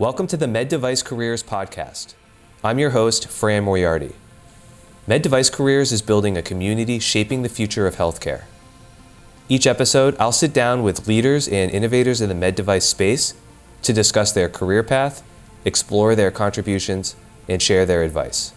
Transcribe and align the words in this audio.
Welcome 0.00 0.28
to 0.28 0.38
the 0.38 0.48
Med 0.48 0.70
Device 0.70 1.02
Careers 1.02 1.42
podcast. 1.42 2.14
I'm 2.64 2.78
your 2.78 2.92
host, 2.92 3.28
Fran 3.28 3.64
Moriarty. 3.64 4.14
Med 5.06 5.20
Device 5.20 5.50
Careers 5.50 5.92
is 5.92 6.00
building 6.00 6.38
a 6.38 6.42
community 6.42 6.98
shaping 6.98 7.42
the 7.42 7.50
future 7.50 7.86
of 7.86 7.96
healthcare. 7.96 8.44
Each 9.50 9.66
episode, 9.66 10.16
I'll 10.18 10.32
sit 10.32 10.54
down 10.54 10.82
with 10.82 11.06
leaders 11.06 11.46
and 11.46 11.70
innovators 11.70 12.22
in 12.22 12.30
the 12.30 12.34
med 12.34 12.54
device 12.54 12.86
space 12.86 13.34
to 13.82 13.92
discuss 13.92 14.32
their 14.32 14.48
career 14.48 14.82
path, 14.82 15.22
explore 15.66 16.14
their 16.14 16.30
contributions, 16.30 17.14
and 17.46 17.60
share 17.60 17.84
their 17.84 18.02
advice. 18.02 18.54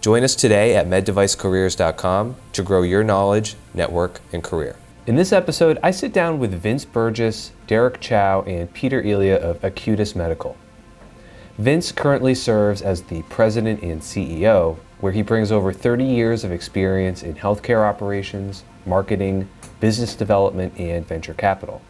Join 0.00 0.22
us 0.22 0.36
today 0.36 0.76
at 0.76 0.86
meddevicecareers.com 0.86 2.36
to 2.52 2.62
grow 2.62 2.82
your 2.82 3.02
knowledge, 3.02 3.56
network, 3.74 4.20
and 4.32 4.44
career. 4.44 4.76
In 5.04 5.16
this 5.16 5.32
episode, 5.32 5.80
I 5.82 5.90
sit 5.90 6.12
down 6.12 6.38
with 6.38 6.54
Vince 6.54 6.84
Burgess, 6.84 7.50
Derek 7.66 8.00
Chow, 8.00 8.42
and 8.42 8.72
Peter 8.72 9.02
Elia 9.02 9.34
of 9.36 9.60
Acutus 9.60 10.14
Medical. 10.14 10.56
Vince 11.58 11.90
currently 11.90 12.36
serves 12.36 12.80
as 12.80 13.02
the 13.02 13.22
president 13.22 13.82
and 13.82 14.00
CEO, 14.00 14.76
where 15.00 15.10
he 15.10 15.22
brings 15.22 15.50
over 15.50 15.72
30 15.72 16.04
years 16.04 16.44
of 16.44 16.52
experience 16.52 17.24
in 17.24 17.34
healthcare 17.34 17.84
operations, 17.84 18.62
marketing, 18.86 19.48
business 19.80 20.14
development, 20.14 20.72
and 20.78 21.04
venture 21.04 21.34
capital. 21.34 21.82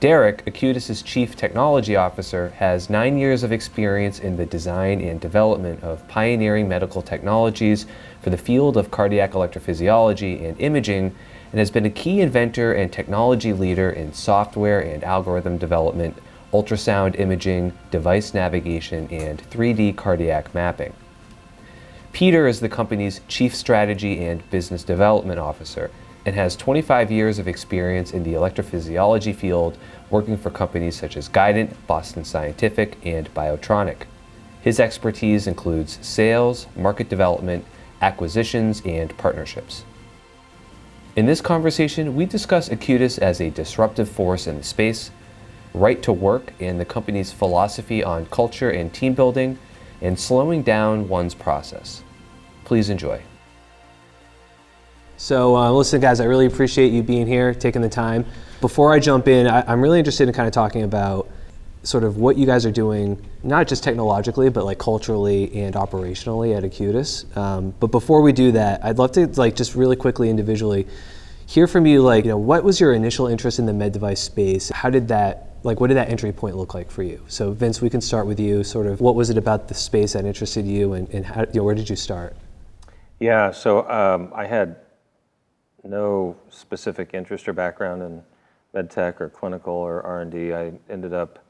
Derek, 0.00 0.46
Acutus's 0.46 1.02
chief 1.02 1.36
technology 1.36 1.94
officer, 1.94 2.54
has 2.56 2.88
nine 2.88 3.18
years 3.18 3.42
of 3.42 3.52
experience 3.52 4.18
in 4.18 4.38
the 4.38 4.46
design 4.46 5.02
and 5.02 5.20
development 5.20 5.82
of 5.82 6.08
pioneering 6.08 6.70
medical 6.70 7.02
technologies 7.02 7.84
for 8.22 8.30
the 8.30 8.38
field 8.38 8.78
of 8.78 8.90
cardiac 8.90 9.32
electrophysiology 9.32 10.42
and 10.42 10.58
imaging, 10.58 11.14
and 11.54 11.60
has 11.60 11.70
been 11.70 11.86
a 11.86 11.90
key 11.90 12.20
inventor 12.20 12.72
and 12.72 12.92
technology 12.92 13.52
leader 13.52 13.88
in 13.88 14.12
software 14.12 14.80
and 14.80 15.04
algorithm 15.04 15.56
development, 15.56 16.18
ultrasound 16.52 17.16
imaging, 17.20 17.72
device 17.92 18.34
navigation, 18.34 19.06
and 19.12 19.40
3D 19.50 19.94
cardiac 19.94 20.52
mapping. 20.52 20.92
Peter 22.12 22.48
is 22.48 22.58
the 22.58 22.68
company's 22.68 23.20
chief 23.28 23.54
strategy 23.54 24.24
and 24.24 24.50
business 24.50 24.82
development 24.82 25.38
officer 25.38 25.92
and 26.26 26.34
has 26.34 26.56
25 26.56 27.12
years 27.12 27.38
of 27.38 27.46
experience 27.46 28.10
in 28.10 28.24
the 28.24 28.32
electrophysiology 28.32 29.32
field, 29.32 29.78
working 30.10 30.36
for 30.36 30.50
companies 30.50 30.96
such 30.96 31.16
as 31.16 31.28
Guidant, 31.28 31.72
Boston 31.86 32.24
Scientific, 32.24 32.98
and 33.06 33.32
Biotronik. 33.32 34.06
His 34.60 34.80
expertise 34.80 35.46
includes 35.46 36.04
sales, 36.04 36.66
market 36.74 37.08
development, 37.08 37.64
acquisitions, 38.00 38.82
and 38.84 39.16
partnerships. 39.16 39.84
In 41.16 41.26
this 41.26 41.40
conversation, 41.40 42.16
we 42.16 42.26
discuss 42.26 42.70
Acutus 42.70 43.20
as 43.20 43.40
a 43.40 43.48
disruptive 43.48 44.08
force 44.08 44.48
in 44.48 44.56
the 44.56 44.64
space, 44.64 45.12
right 45.72 46.02
to 46.02 46.12
work 46.12 46.52
and 46.58 46.80
the 46.80 46.84
company's 46.84 47.30
philosophy 47.30 48.02
on 48.02 48.26
culture 48.26 48.70
and 48.70 48.92
team 48.92 49.14
building, 49.14 49.56
and 50.00 50.18
slowing 50.18 50.64
down 50.64 51.08
one's 51.08 51.32
process. 51.32 52.02
Please 52.64 52.90
enjoy. 52.90 53.22
So, 55.16 55.56
uh, 55.56 55.70
listen, 55.70 56.00
guys, 56.00 56.18
I 56.18 56.24
really 56.24 56.46
appreciate 56.46 56.92
you 56.92 57.04
being 57.04 57.28
here, 57.28 57.54
taking 57.54 57.80
the 57.80 57.88
time. 57.88 58.26
Before 58.60 58.92
I 58.92 58.98
jump 58.98 59.28
in, 59.28 59.46
I, 59.46 59.62
I'm 59.70 59.80
really 59.80 60.00
interested 60.00 60.26
in 60.26 60.34
kind 60.34 60.48
of 60.48 60.52
talking 60.52 60.82
about 60.82 61.28
sort 61.84 62.02
of 62.02 62.16
what 62.16 62.36
you 62.36 62.46
guys 62.46 62.66
are 62.66 62.72
doing, 62.72 63.22
not 63.42 63.68
just 63.68 63.84
technologically, 63.84 64.48
but 64.48 64.64
like 64.64 64.78
culturally 64.78 65.54
and 65.54 65.74
operationally 65.74 66.56
at 66.56 66.64
Acutus. 66.64 67.34
Um, 67.36 67.74
but 67.78 67.88
before 67.88 68.22
we 68.22 68.32
do 68.32 68.52
that, 68.52 68.84
I'd 68.84 68.98
love 68.98 69.12
to 69.12 69.26
like 69.36 69.54
just 69.54 69.74
really 69.74 69.96
quickly 69.96 70.30
individually 70.30 70.86
hear 71.46 71.66
from 71.66 71.86
you, 71.86 72.02
like, 72.02 72.24
you 72.24 72.30
know, 72.30 72.38
what 72.38 72.64
was 72.64 72.80
your 72.80 72.94
initial 72.94 73.26
interest 73.26 73.58
in 73.58 73.66
the 73.66 73.72
med 73.72 73.92
device 73.92 74.20
space? 74.20 74.70
How 74.70 74.90
did 74.90 75.08
that, 75.08 75.56
like, 75.62 75.80
what 75.80 75.88
did 75.88 75.96
that 75.96 76.08
entry 76.08 76.32
point 76.32 76.56
look 76.56 76.74
like 76.74 76.90
for 76.90 77.02
you? 77.02 77.22
So, 77.28 77.52
Vince, 77.52 77.80
we 77.80 77.90
can 77.90 78.00
start 78.00 78.26
with 78.26 78.40
you. 78.40 78.64
Sort 78.64 78.86
of, 78.86 79.00
what 79.00 79.14
was 79.14 79.30
it 79.30 79.38
about 79.38 79.68
the 79.68 79.74
space 79.74 80.14
that 80.14 80.24
interested 80.24 80.66
you, 80.66 80.94
and, 80.94 81.08
and 81.10 81.24
how, 81.24 81.42
you 81.42 81.60
know, 81.60 81.64
where 81.64 81.74
did 81.74 81.88
you 81.88 81.96
start? 81.96 82.36
Yeah, 83.20 83.50
so 83.50 83.88
um, 83.90 84.32
I 84.34 84.46
had 84.46 84.76
no 85.84 86.36
specific 86.48 87.10
interest 87.12 87.46
or 87.46 87.52
background 87.52 88.02
in 88.02 88.22
med 88.72 88.90
tech 88.90 89.20
or 89.20 89.28
clinical 89.28 89.74
or 89.74 90.02
R&D. 90.02 90.52
I 90.52 90.72
ended 90.90 91.12
up 91.12 91.43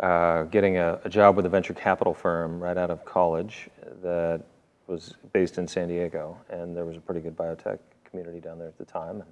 uh, 0.00 0.44
getting 0.44 0.78
a, 0.78 1.00
a, 1.04 1.08
job 1.08 1.36
with 1.36 1.46
a 1.46 1.48
venture 1.48 1.74
capital 1.74 2.14
firm 2.14 2.60
right 2.60 2.76
out 2.76 2.90
of 2.90 3.04
college 3.04 3.68
that 4.02 4.42
was 4.86 5.14
based 5.32 5.58
in 5.58 5.68
San 5.68 5.88
Diego, 5.88 6.36
and 6.50 6.76
there 6.76 6.84
was 6.84 6.96
a 6.96 7.00
pretty 7.00 7.20
good 7.20 7.36
biotech 7.36 7.78
community 8.04 8.40
down 8.40 8.58
there 8.58 8.68
at 8.68 8.78
the 8.78 8.84
time, 8.84 9.20
and 9.20 9.30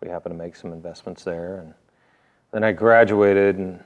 we 0.00 0.08
happened 0.08 0.34
to 0.34 0.38
make 0.38 0.56
some 0.56 0.72
investments 0.72 1.24
there. 1.24 1.58
And 1.58 1.74
then 2.52 2.64
I 2.64 2.72
graduated, 2.72 3.56
and 3.56 3.82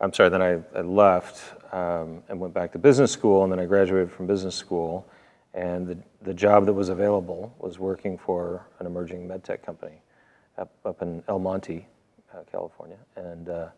I'm 0.00 0.12
sorry, 0.12 0.28
then 0.28 0.42
I, 0.42 0.58
I 0.76 0.82
left 0.82 1.54
um, 1.72 2.22
and 2.28 2.38
went 2.38 2.52
back 2.52 2.72
to 2.72 2.78
business 2.78 3.10
school, 3.10 3.44
and 3.44 3.52
then 3.52 3.58
I 3.58 3.64
graduated 3.64 4.12
from 4.12 4.26
business 4.26 4.54
school, 4.54 5.06
and 5.54 5.86
the, 5.86 5.98
the 6.22 6.34
job 6.34 6.66
that 6.66 6.72
was 6.72 6.88
available 6.88 7.54
was 7.58 7.78
working 7.78 8.18
for 8.18 8.66
an 8.78 8.86
emerging 8.86 9.26
medtech 9.26 9.62
company 9.62 10.02
up, 10.58 10.70
up 10.84 11.02
in 11.02 11.22
El 11.28 11.38
Monte, 11.38 11.86
uh, 12.34 12.38
California, 12.50 12.98
and 13.16 13.48
uh, 13.48 13.68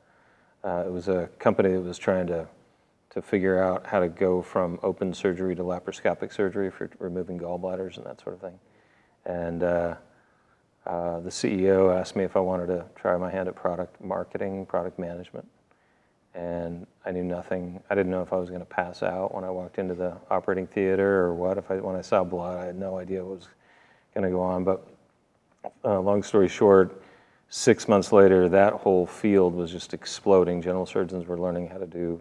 uh, 0.64 0.84
it 0.86 0.90
was 0.90 1.08
a 1.08 1.28
company 1.38 1.72
that 1.72 1.80
was 1.80 1.98
trying 1.98 2.26
to 2.28 2.48
to 3.14 3.22
figure 3.22 3.62
out 3.62 3.86
how 3.86 4.00
to 4.00 4.08
go 4.08 4.42
from 4.42 4.76
open 4.82 5.14
surgery 5.14 5.54
to 5.54 5.62
laparoscopic 5.62 6.32
surgery 6.32 6.68
for 6.68 6.90
removing 6.98 7.38
gallbladders 7.38 7.96
and 7.96 8.04
that 8.04 8.20
sort 8.20 8.34
of 8.34 8.40
thing. 8.40 8.58
And 9.24 9.62
uh, 9.62 9.94
uh, 10.84 11.20
the 11.20 11.30
CEO 11.30 11.96
asked 11.96 12.16
me 12.16 12.24
if 12.24 12.36
I 12.36 12.40
wanted 12.40 12.66
to 12.66 12.84
try 12.96 13.16
my 13.16 13.30
hand 13.30 13.46
at 13.46 13.54
product 13.54 14.00
marketing, 14.02 14.66
product 14.66 14.98
management. 14.98 15.46
And 16.34 16.88
I 17.06 17.12
knew 17.12 17.22
nothing. 17.22 17.80
I 17.88 17.94
didn't 17.94 18.10
know 18.10 18.22
if 18.22 18.32
I 18.32 18.36
was 18.36 18.48
going 18.48 18.62
to 18.62 18.66
pass 18.66 19.04
out 19.04 19.32
when 19.32 19.44
I 19.44 19.50
walked 19.50 19.78
into 19.78 19.94
the 19.94 20.16
operating 20.28 20.66
theater 20.66 21.20
or 21.20 21.34
what. 21.34 21.56
If 21.56 21.70
I, 21.70 21.76
when 21.76 21.94
I 21.94 22.00
saw 22.00 22.24
blood, 22.24 22.58
I 22.58 22.66
had 22.66 22.76
no 22.76 22.98
idea 22.98 23.24
what 23.24 23.36
was 23.36 23.48
going 24.12 24.24
to 24.24 24.30
go 24.30 24.42
on. 24.42 24.64
But 24.64 24.84
uh, 25.84 26.00
long 26.00 26.24
story 26.24 26.48
short, 26.48 27.00
six 27.54 27.86
months 27.86 28.10
later, 28.10 28.48
that 28.48 28.72
whole 28.72 29.06
field 29.06 29.54
was 29.54 29.70
just 29.70 29.94
exploding. 29.94 30.60
General 30.60 30.86
surgeons 30.86 31.24
were 31.24 31.38
learning 31.38 31.68
how 31.68 31.78
to 31.78 31.86
do 31.86 32.20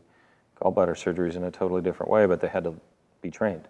gallbladder 0.62 0.94
surgeries 0.94 1.36
in 1.36 1.46
a 1.46 1.50
totally 1.50 1.82
different 1.82 2.12
way, 2.12 2.28
but 2.28 2.40
they 2.40 2.48
had 2.48 2.64
to 2.64 2.76
be 3.24 3.32
trained. 3.32 3.68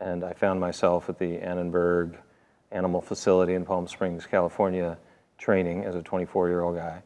And 0.00 0.24
I 0.24 0.32
found 0.32 0.58
myself 0.58 1.10
at 1.10 1.18
the 1.18 1.36
Annenberg 1.40 2.16
Animal 2.72 3.02
Facility 3.02 3.52
in 3.52 3.66
Palm 3.66 3.86
Springs, 3.86 4.24
California, 4.24 4.96
training 5.36 5.84
as 5.84 5.94
a 5.94 6.00
24 6.00 6.48
year 6.48 6.62
old 6.62 6.76
guy, 6.76 7.02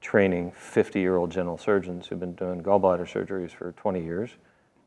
training 0.00 0.50
50 0.50 0.98
year 0.98 1.16
old 1.16 1.30
general 1.30 1.56
surgeons 1.56 2.08
who've 2.08 2.18
been 2.18 2.34
doing 2.34 2.64
gallbladder 2.64 3.06
surgeries 3.06 3.52
for 3.52 3.70
20 3.72 4.02
years 4.02 4.30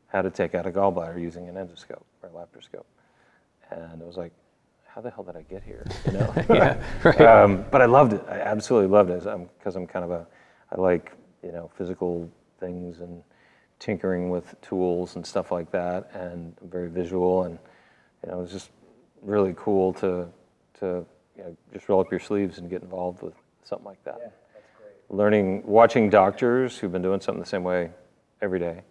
how 0.08 0.20
to 0.20 0.30
take 0.30 0.54
out 0.54 0.66
a 0.66 0.70
gallbladder 0.70 1.18
using 1.18 1.48
an 1.48 1.54
endoscope 1.54 2.02
or 2.22 2.28
a 2.28 2.32
laparoscope. 2.32 2.84
And 3.70 4.02
it 4.02 4.06
was 4.06 4.18
like, 4.18 4.32
how 4.94 5.00
the 5.00 5.10
hell 5.10 5.22
did 5.22 5.36
I 5.36 5.42
get 5.42 5.62
here? 5.62 5.86
You 6.06 6.12
know? 6.12 6.32
yeah, 6.48 6.82
right. 7.04 7.20
um, 7.44 7.64
but 7.70 7.80
I 7.80 7.86
loved 7.86 8.12
it. 8.12 8.24
I 8.28 8.40
absolutely 8.40 8.88
loved 8.88 9.10
it 9.10 9.22
because 9.58 9.76
I'm, 9.76 9.82
I'm 9.82 9.86
kind 9.86 10.04
of 10.04 10.10
a, 10.10 10.26
I 10.72 10.80
like, 10.80 11.12
you 11.42 11.52
know, 11.52 11.70
physical 11.76 12.30
things 12.58 13.00
and 13.00 13.22
tinkering 13.78 14.30
with 14.30 14.54
tools 14.60 15.16
and 15.16 15.24
stuff 15.24 15.52
like 15.52 15.70
that. 15.70 16.10
And 16.14 16.56
I'm 16.60 16.68
very 16.68 16.88
visual 16.88 17.44
and, 17.44 17.58
you 18.24 18.30
know, 18.30 18.38
it 18.38 18.42
was 18.42 18.52
just 18.52 18.70
really 19.22 19.54
cool 19.56 19.92
to, 19.94 20.26
to 20.80 21.06
you 21.36 21.44
know, 21.44 21.56
just 21.72 21.88
roll 21.88 22.00
up 22.00 22.10
your 22.10 22.20
sleeves 22.20 22.58
and 22.58 22.68
get 22.68 22.82
involved 22.82 23.22
with 23.22 23.34
something 23.62 23.86
like 23.86 24.02
that. 24.04 24.18
Yeah, 24.18 24.30
that's 24.54 24.66
great. 24.78 25.16
Learning, 25.16 25.62
watching 25.66 26.10
doctors 26.10 26.76
who've 26.76 26.92
been 26.92 27.02
doing 27.02 27.20
something 27.20 27.40
the 27.40 27.48
same 27.48 27.64
way 27.64 27.90
every 28.42 28.58
day 28.58 28.82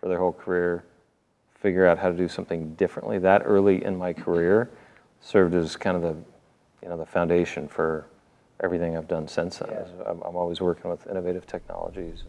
for 0.00 0.08
their 0.08 0.18
whole 0.18 0.32
career, 0.32 0.84
figure 1.54 1.86
out 1.86 1.98
how 1.98 2.10
to 2.10 2.16
do 2.16 2.28
something 2.28 2.74
differently. 2.74 3.18
That 3.18 3.42
early 3.44 3.84
in 3.84 3.96
my 3.96 4.12
career 4.12 4.70
served 5.26 5.54
as 5.54 5.74
kind 5.76 5.96
of 5.96 6.02
the, 6.02 6.14
you 6.82 6.88
know, 6.88 6.96
the 6.96 7.04
foundation 7.04 7.66
for 7.66 8.06
everything 8.62 8.96
I've 8.96 9.08
done 9.08 9.26
since 9.26 9.58
then. 9.58 9.70
Yeah. 9.70 10.04
I'm, 10.06 10.22
I'm, 10.22 10.36
always 10.36 10.60
working 10.60 10.88
with 10.88 11.04
innovative 11.08 11.46
technologies. 11.46 12.22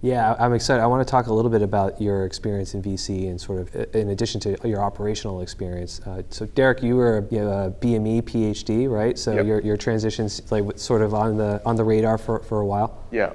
Yeah, 0.00 0.34
I'm 0.38 0.54
excited. 0.54 0.82
I 0.82 0.86
want 0.86 1.06
to 1.06 1.10
talk 1.10 1.26
a 1.26 1.34
little 1.34 1.50
bit 1.50 1.60
about 1.60 2.00
your 2.00 2.24
experience 2.24 2.72
in 2.72 2.82
VC 2.82 3.28
and 3.28 3.38
sort 3.38 3.60
of 3.60 3.94
in 3.94 4.10
addition 4.10 4.40
to 4.42 4.56
your 4.64 4.80
operational 4.80 5.42
experience. 5.42 6.00
Uh, 6.06 6.22
so, 6.30 6.46
Derek, 6.46 6.82
you 6.82 6.96
were 6.96 7.18
a, 7.18 7.34
you 7.34 7.40
know, 7.40 7.50
a 7.50 7.70
BME 7.70 8.22
PhD, 8.22 8.88
right? 8.88 9.18
So 9.18 9.34
yep. 9.34 9.46
your 9.46 9.60
your 9.60 9.76
transitions 9.76 10.40
like 10.52 10.64
sort 10.78 11.02
of 11.02 11.14
on 11.14 11.36
the 11.36 11.60
on 11.66 11.74
the 11.74 11.82
radar 11.82 12.16
for, 12.16 12.38
for 12.38 12.60
a 12.60 12.66
while. 12.66 12.96
Yeah, 13.10 13.32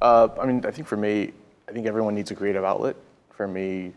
uh, 0.00 0.28
I 0.40 0.46
mean, 0.46 0.64
I 0.64 0.70
think 0.70 0.88
for 0.88 0.96
me, 0.96 1.32
I 1.68 1.72
think 1.72 1.86
everyone 1.86 2.14
needs 2.14 2.30
a 2.30 2.34
creative 2.34 2.64
outlet. 2.64 2.96
For 3.28 3.46
me, 3.46 3.92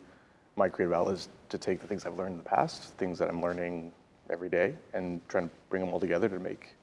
my 0.57 0.67
creative 0.67 0.93
outlet 0.93 1.15
is 1.15 1.29
to 1.47 1.57
take 1.57 1.79
the 1.79 1.87
things 1.87 2.05
I've 2.05 2.17
learned 2.17 2.33
in 2.33 2.37
the 2.39 2.49
past, 2.49 2.93
things 2.97 3.17
that 3.19 3.29
I'm 3.29 3.41
learning 3.41 3.93
every 4.29 4.49
day, 4.49 4.75
and 4.93 5.21
try 5.27 5.41
to 5.41 5.49
bring 5.69 5.83
them 5.83 5.93
all 5.93 5.99
together 5.99 6.29
to 6.29 6.39
make 6.39 6.75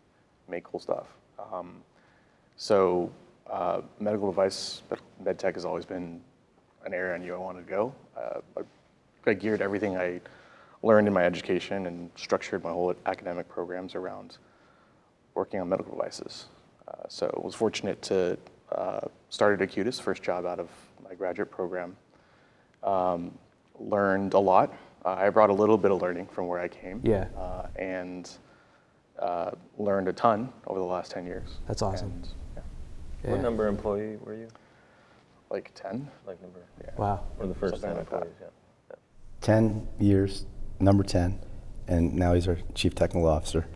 make 0.48 0.64
cool 0.64 0.80
stuff. 0.80 1.06
Um, 1.52 1.82
so 2.56 3.10
uh, 3.50 3.80
medical 4.00 4.30
device, 4.30 4.82
med 5.24 5.38
tech 5.38 5.54
has 5.54 5.64
always 5.64 5.84
been 5.84 6.20
an 6.84 6.94
area 6.94 7.14
I 7.14 7.18
knew 7.18 7.34
I 7.34 7.38
wanted 7.38 7.66
to 7.66 7.70
go. 7.70 7.94
Uh, 8.16 8.40
I, 8.56 9.30
I, 9.30 9.34
geared 9.34 9.62
everything 9.62 9.96
I 9.96 10.20
learned 10.82 11.06
in 11.06 11.14
my 11.14 11.24
education 11.24 11.86
and 11.86 12.10
structured 12.16 12.64
my 12.64 12.70
whole 12.70 12.94
academic 13.06 13.48
programs 13.48 13.94
around 13.94 14.38
working 15.34 15.60
on 15.60 15.68
medical 15.68 15.92
devices. 15.92 16.46
Uh, 16.88 16.92
so 17.08 17.32
I 17.36 17.44
was 17.44 17.54
fortunate 17.54 18.02
to 18.02 18.36
uh, 18.72 19.00
start 19.30 19.60
at 19.60 19.68
Acutus, 19.68 20.00
first 20.00 20.22
job 20.22 20.44
out 20.44 20.58
of 20.58 20.68
my 21.04 21.14
graduate 21.14 21.50
program. 21.50 21.96
Um, 22.82 23.36
learned 23.78 24.34
a 24.34 24.38
lot. 24.38 24.74
Uh, 25.04 25.10
I 25.18 25.30
brought 25.30 25.50
a 25.50 25.54
little 25.54 25.76
bit 25.78 25.90
of 25.90 26.00
learning 26.00 26.26
from 26.26 26.46
where 26.46 26.60
I 26.60 26.68
came. 26.68 27.00
Yeah. 27.02 27.26
Uh, 27.36 27.66
and 27.76 28.30
uh, 29.18 29.50
learned 29.78 30.08
a 30.08 30.12
ton 30.12 30.52
over 30.66 30.78
the 30.78 30.86
last 30.86 31.10
10 31.12 31.26
years. 31.26 31.58
That's 31.66 31.82
awesome. 31.82 32.10
And, 32.10 32.28
yeah, 32.56 32.62
Yeah. 33.24 33.30
What 33.32 33.40
number 33.42 33.66
employee 33.68 34.16
were 34.24 34.34
you? 34.34 34.48
like 35.50 35.70
10. 35.74 36.08
Like 36.26 36.40
number, 36.40 36.60
Wow. 36.96 37.20
one 37.36 37.48
of 37.50 37.54
the 37.54 37.60
first 37.60 37.74
10 37.74 37.80
Something 37.82 37.98
like 37.98 38.08
that. 38.10 38.16
employees, 38.16 38.34
yeah. 38.40 38.96
10 39.42 39.86
years, 39.98 40.46
number 40.80 41.02
10, 41.04 41.38
and 41.88 42.14
now 42.14 42.32
he's 42.32 42.48
our 42.48 42.56
chief 42.74 42.94
technical 42.94 43.28
officer. 43.28 43.66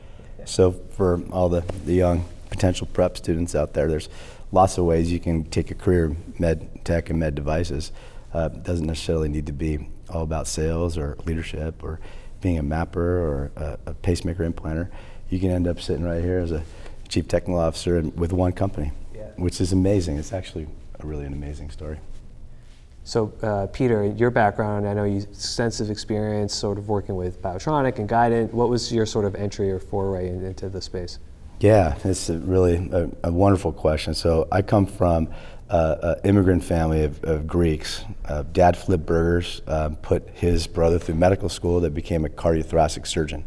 So 0.46 0.72
for 0.72 1.20
all 1.32 1.50
the, 1.50 1.62
the 1.84 1.92
young 1.92 2.24
potential 2.48 2.88
prep 2.92 3.16
students 3.18 3.54
out 3.54 3.74
there, 3.74 3.88
there's 3.88 4.08
lots 4.52 4.78
of 4.78 4.84
ways 4.86 5.12
you 5.12 5.20
can 5.20 5.44
take 5.44 5.70
a 5.70 5.74
career 5.74 6.06
in 6.06 6.34
med 6.38 6.84
tech 6.84 7.10
and 7.10 7.18
med 7.18 7.34
devices. 7.34 7.92
Uh, 8.32 8.48
doesn't 8.48 8.86
necessarily 8.86 9.28
need 9.28 9.44
to 9.46 9.52
be 9.52 9.88
all 10.10 10.22
about 10.22 10.46
sales 10.46 10.96
or 10.96 11.16
leadership 11.26 11.82
or 11.82 12.00
being 12.40 12.58
a 12.58 12.62
mapper 12.62 13.00
or 13.00 13.50
a, 13.56 13.78
a 13.86 13.94
pacemaker 13.94 14.48
implanter. 14.48 14.88
You 15.30 15.38
can 15.40 15.50
end 15.50 15.66
up 15.66 15.80
sitting 15.80 16.04
right 16.04 16.22
here 16.22 16.38
as 16.38 16.52
a 16.52 16.62
chief 17.08 17.28
technical 17.28 17.58
officer 17.58 17.98
and, 17.98 18.16
with 18.18 18.32
one 18.32 18.52
company, 18.52 18.92
Yeah. 19.14 19.28
which 19.36 19.60
is 19.60 19.72
amazing. 19.72 20.18
It's 20.18 20.32
actually 20.32 20.66
a 21.00 21.06
really 21.06 21.24
an 21.26 21.32
amazing 21.32 21.70
story. 21.70 21.98
So, 23.04 23.32
uh, 23.40 23.66
Peter, 23.68 24.04
your 24.04 24.30
background, 24.30 24.86
I 24.88 24.92
know 24.92 25.04
you 25.04 25.18
extensive 25.18 25.90
experience 25.90 26.52
sort 26.52 26.76
of 26.76 26.88
working 26.88 27.14
with 27.14 27.40
Biotronik 27.40 27.98
and 27.98 28.08
Guidant. 28.08 28.52
What 28.52 28.68
was 28.68 28.92
your 28.92 29.06
sort 29.06 29.24
of 29.24 29.36
entry 29.36 29.70
or 29.70 29.78
foray 29.78 30.28
in, 30.28 30.44
into 30.44 30.68
the 30.68 30.80
space? 30.80 31.20
Yeah, 31.60 31.96
it's 32.04 32.28
a 32.28 32.38
really 32.38 32.88
a, 32.92 33.08
a 33.24 33.32
wonderful 33.32 33.72
question. 33.72 34.12
So 34.12 34.48
I 34.50 34.60
come 34.62 34.86
from 34.86 35.28
uh, 35.70 36.14
an 36.22 36.28
immigrant 36.28 36.62
family 36.64 37.04
of, 37.04 37.22
of 37.24 37.46
Greeks. 37.46 38.04
Uh, 38.24 38.42
Dad 38.52 38.76
flipped 38.76 39.06
burgers, 39.06 39.62
um, 39.66 39.96
put 39.96 40.28
his 40.30 40.66
brother 40.66 40.98
through 40.98 41.16
medical 41.16 41.48
school 41.48 41.80
that 41.80 41.94
became 41.94 42.24
a 42.24 42.28
cardiothoracic 42.28 43.06
surgeon. 43.06 43.44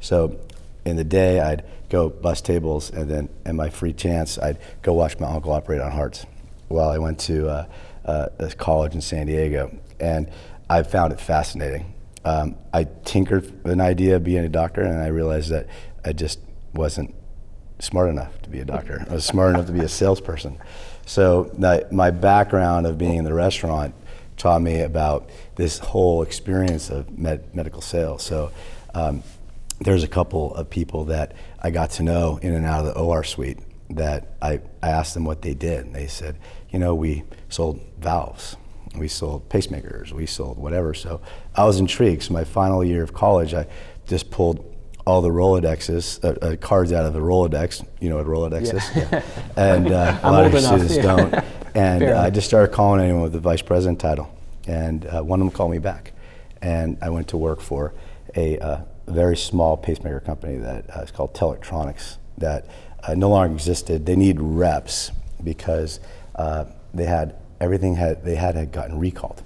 So 0.00 0.38
in 0.84 0.96
the 0.96 1.04
day, 1.04 1.40
I'd 1.40 1.64
go 1.88 2.08
bus 2.08 2.40
tables, 2.40 2.90
and 2.90 3.08
then 3.10 3.28
in 3.46 3.56
my 3.56 3.70
free 3.70 3.92
chance, 3.92 4.38
I'd 4.38 4.58
go 4.82 4.92
watch 4.92 5.18
my 5.18 5.28
uncle 5.28 5.52
operate 5.52 5.80
on 5.80 5.92
hearts 5.92 6.26
while 6.68 6.88
I 6.88 6.98
went 6.98 7.20
to 7.20 7.48
uh, 7.48 7.66
uh, 8.04 8.28
a 8.38 8.50
college 8.50 8.94
in 8.94 9.00
San 9.00 9.26
Diego. 9.26 9.76
And 10.00 10.30
I 10.68 10.82
found 10.82 11.12
it 11.12 11.20
fascinating. 11.20 11.94
Um, 12.24 12.56
I 12.72 12.86
tinkered 13.04 13.62
with 13.62 13.72
an 13.72 13.80
idea 13.80 14.16
of 14.16 14.24
being 14.24 14.44
a 14.44 14.48
doctor, 14.48 14.82
and 14.82 15.00
I 15.00 15.08
realized 15.08 15.50
that 15.50 15.68
I 16.04 16.12
just 16.12 16.40
wasn't 16.74 17.14
smart 17.78 18.10
enough 18.10 18.40
to 18.42 18.50
be 18.50 18.60
a 18.60 18.64
doctor. 18.64 19.06
I 19.08 19.14
was 19.14 19.24
smart 19.24 19.54
enough 19.54 19.66
to 19.66 19.72
be 19.72 19.80
a 19.80 19.88
salesperson. 19.88 20.58
So 21.06 21.50
my, 21.58 21.84
my 21.90 22.10
background 22.10 22.86
of 22.86 22.98
being 22.98 23.16
in 23.16 23.24
the 23.24 23.34
restaurant 23.34 23.94
taught 24.36 24.62
me 24.62 24.80
about 24.80 25.30
this 25.56 25.78
whole 25.78 26.22
experience 26.22 26.90
of 26.90 27.18
med, 27.18 27.54
medical 27.54 27.80
sales. 27.80 28.22
So 28.22 28.50
um, 28.94 29.22
there's 29.80 30.02
a 30.02 30.08
couple 30.08 30.54
of 30.54 30.70
people 30.70 31.04
that 31.06 31.34
I 31.60 31.70
got 31.70 31.90
to 31.92 32.02
know 32.02 32.38
in 32.42 32.54
and 32.54 32.64
out 32.64 32.86
of 32.86 32.94
the 32.94 33.00
OR 33.00 33.24
suite 33.24 33.58
that 33.90 34.34
I, 34.40 34.60
I 34.82 34.88
asked 34.88 35.14
them 35.14 35.24
what 35.24 35.42
they 35.42 35.54
did. 35.54 35.86
And 35.86 35.94
they 35.94 36.06
said, 36.06 36.38
you 36.70 36.78
know, 36.78 36.94
we 36.94 37.22
sold 37.48 37.80
valves, 37.98 38.56
we 38.96 39.08
sold 39.08 39.48
pacemakers, 39.48 40.12
we 40.12 40.26
sold 40.26 40.58
whatever. 40.58 40.94
So 40.94 41.20
I 41.54 41.64
was 41.64 41.78
intrigued. 41.78 42.24
So 42.24 42.32
my 42.32 42.44
final 42.44 42.84
year 42.84 43.02
of 43.02 43.12
college, 43.12 43.54
I 43.54 43.66
just 44.06 44.30
pulled 44.30 44.73
all 45.06 45.20
the 45.20 45.30
Rolodexes, 45.30 46.22
uh, 46.24 46.46
uh, 46.46 46.56
cards 46.56 46.92
out 46.92 47.04
of 47.04 47.12
the 47.12 47.20
Rolodex. 47.20 47.86
You 48.00 48.08
know 48.10 48.16
what 48.16 48.26
Rolodex 48.26 48.72
Yeah. 48.72 49.18
is? 49.18 49.24
And 49.56 49.92
uh, 49.92 50.18
a 50.22 50.32
lot 50.32 50.46
of 50.46 50.54
enough, 50.54 50.64
students 50.64 50.96
yeah. 50.96 51.02
don't. 51.02 51.44
And 51.76 52.04
uh, 52.04 52.20
I 52.20 52.30
just 52.30 52.46
started 52.46 52.72
calling 52.72 53.00
anyone 53.00 53.22
with 53.22 53.32
the 53.32 53.40
vice 53.40 53.60
president 53.60 53.98
title. 53.98 54.32
And 54.68 55.06
uh, 55.06 55.22
one 55.22 55.40
of 55.40 55.46
them 55.46 55.52
called 55.52 55.72
me 55.72 55.78
back. 55.78 56.12
And 56.62 56.96
I 57.02 57.10
went 57.10 57.26
to 57.28 57.36
work 57.36 57.60
for 57.60 57.92
a 58.36 58.58
uh, 58.60 58.80
very 59.08 59.36
small 59.36 59.76
pacemaker 59.76 60.20
company 60.20 60.56
that 60.58 60.96
uh, 60.96 61.00
is 61.00 61.10
called 61.10 61.34
Telectronics 61.34 62.18
that 62.38 62.66
uh, 63.02 63.14
no 63.14 63.28
longer 63.28 63.52
existed. 63.52 64.06
They 64.06 64.14
need 64.14 64.40
reps 64.40 65.10
because 65.42 65.98
uh, 66.36 66.66
they 66.94 67.06
had 67.06 67.34
everything 67.60 67.96
had 67.96 68.24
they 68.24 68.36
had, 68.36 68.54
had 68.54 68.70
gotten 68.70 68.98
recalled 68.98 69.42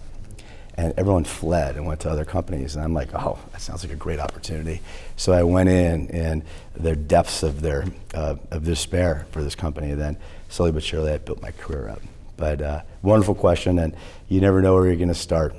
and 0.78 0.94
everyone 0.96 1.24
fled 1.24 1.74
and 1.76 1.84
went 1.84 1.98
to 1.98 2.08
other 2.08 2.24
companies. 2.24 2.76
And 2.76 2.84
I'm 2.84 2.94
like, 2.94 3.12
oh, 3.12 3.36
that 3.50 3.60
sounds 3.60 3.82
like 3.82 3.92
a 3.92 3.96
great 3.96 4.20
opportunity. 4.20 4.80
So 5.16 5.32
I 5.32 5.42
went 5.42 5.68
in 5.68 6.08
in 6.08 6.44
the 6.76 6.94
depths 6.94 7.42
of 7.42 7.60
their 7.60 7.84
uh, 8.14 8.36
of 8.52 8.64
despair 8.64 9.26
for 9.32 9.42
this 9.42 9.56
company. 9.56 9.90
And 9.90 10.00
then 10.00 10.16
slowly 10.48 10.70
but 10.70 10.84
surely, 10.84 11.10
I 11.12 11.18
built 11.18 11.42
my 11.42 11.50
career 11.50 11.88
up. 11.88 12.00
But 12.36 12.62
uh, 12.62 12.82
wonderful 13.02 13.34
question, 13.34 13.80
and 13.80 13.96
you 14.28 14.40
never 14.40 14.62
know 14.62 14.74
where 14.74 14.86
you're 14.86 14.94
going 14.94 15.08
to 15.08 15.14
start 15.14 15.52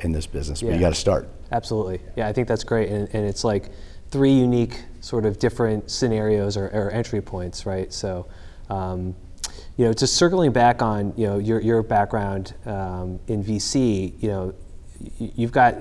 in 0.00 0.12
this 0.12 0.26
business, 0.26 0.60
but 0.60 0.68
Yeah. 0.68 0.74
you 0.74 0.80
got 0.80 0.90
to 0.90 0.94
start. 0.94 1.26
Absolutely. 1.50 2.00
Yeah, 2.14 2.28
I 2.28 2.34
think 2.34 2.46
that's 2.46 2.62
great. 2.62 2.90
And, 2.90 3.08
and 3.14 3.26
it's 3.26 3.44
like 3.44 3.70
three 4.10 4.32
unique 4.32 4.84
sort 5.00 5.24
of 5.24 5.38
different 5.38 5.90
scenarios 5.90 6.58
or, 6.58 6.66
or 6.66 6.90
entry 6.90 7.22
points, 7.22 7.64
right? 7.64 7.90
So, 7.90 8.26
um, 8.68 9.14
you 9.78 9.84
know, 9.84 9.92
just 9.92 10.16
circling 10.16 10.50
back 10.50 10.82
on, 10.82 11.14
you 11.16 11.26
know, 11.26 11.38
your, 11.38 11.60
your 11.60 11.84
background 11.84 12.52
um, 12.66 13.20
in 13.28 13.44
VC, 13.44 14.20
you 14.20 14.28
know, 14.28 14.54
you've 15.18 15.52
got 15.52 15.76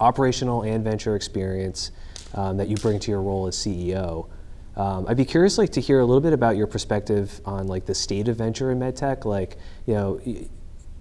operational 0.00 0.62
and 0.62 0.82
venture 0.82 1.14
experience 1.14 1.92
um, 2.34 2.56
that 2.56 2.66
you 2.66 2.76
bring 2.76 2.98
to 2.98 3.12
your 3.12 3.22
role 3.22 3.46
as 3.46 3.54
CEO. 3.54 4.28
Um, 4.74 5.06
I'd 5.08 5.16
be 5.16 5.24
curious, 5.24 5.56
like, 5.56 5.70
to 5.70 5.80
hear 5.80 6.00
a 6.00 6.04
little 6.04 6.20
bit 6.20 6.32
about 6.32 6.56
your 6.56 6.66
perspective 6.66 7.40
on, 7.44 7.68
like, 7.68 7.86
the 7.86 7.94
state 7.94 8.26
of 8.26 8.36
venture 8.36 8.72
in 8.72 8.80
medtech. 8.80 9.24
Like, 9.24 9.56
you 9.86 9.94
know, 9.94 10.20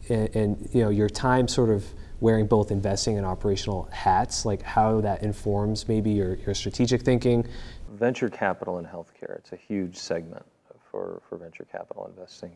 and, 0.09 0.35
and 0.35 0.69
you 0.73 0.83
know 0.83 0.89
your 0.89 1.09
time 1.09 1.47
sort 1.47 1.69
of 1.69 1.85
wearing 2.19 2.47
both 2.47 2.71
investing 2.71 3.17
and 3.17 3.25
operational 3.25 3.89
hats, 3.91 4.45
like 4.45 4.61
how 4.61 5.01
that 5.01 5.21
informs 5.21 5.87
maybe 5.87 6.09
your, 6.11 6.35
your 6.35 6.55
strategic 6.55 7.01
thinking. 7.01 7.45
Venture 7.93 8.29
capital 8.29 8.79
in 8.79 8.85
healthcare, 8.85 9.37
it's 9.37 9.51
a 9.51 9.55
huge 9.55 9.97
segment 9.97 10.43
for, 10.89 11.21
for 11.27 11.37
venture 11.37 11.65
capital 11.71 12.07
investing. 12.07 12.51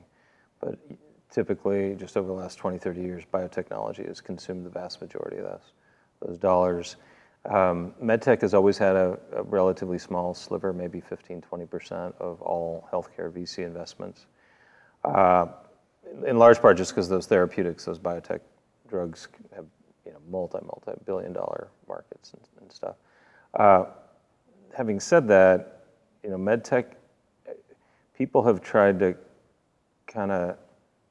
But 0.60 0.78
typically, 1.30 1.95
just 1.95 2.18
over 2.18 2.28
the 2.28 2.33
last 2.33 2.57
20, 2.57 2.78
30 2.78 3.01
years, 3.01 3.24
biotechnology 3.31 4.07
has 4.07 4.22
consumed 4.22 4.66
the 4.66 4.69
vast 4.69 5.01
majority 5.01 5.38
of 5.38 5.44
those, 5.44 5.72
those 6.25 6.38
dollars. 6.38 6.98
Um, 7.45 7.94
MedTech 8.01 8.42
has 8.42 8.54
always 8.54 8.78
had 8.78 8.95
a, 8.95 9.18
a 9.33 9.44
relatively 9.44 9.98
small 9.98 10.33
sliver, 10.33 10.74
maybe 10.74 11.01
15, 11.01 11.42
20% 11.51 12.13
of 12.19 12.42
all 12.42 12.88
healthcare 12.92 13.31
VC 13.31 13.60
investments. 13.66 14.28
Uh, 15.03 15.48
in 16.25 16.38
large 16.38 16.62
part 16.62 16.77
just 16.77 16.91
because 16.91 17.10
those 17.10 17.25
therapeutics, 17.25 17.86
those 17.86 18.00
biotech 18.00 18.41
drugs 18.88 19.27
have 19.56 19.65
you 20.06 20.12
know 20.12 20.20
multi 20.29 20.60
multi 20.62 21.00
billion 21.06 21.34
dollar 21.34 21.70
markets 21.88 22.34
and, 22.34 22.41
and 22.62 22.72
stuff. 22.72 22.96
Uh, 23.53 23.86
having 24.75 25.00
said 25.00 25.27
that, 25.27 25.86
you 26.24 26.29
know 26.29 26.38
medtech 26.38 26.86
people 28.22 28.44
have 28.44 28.62
tried 28.62 29.00
to 29.00 29.16
kind 30.06 30.32
of 30.32 30.56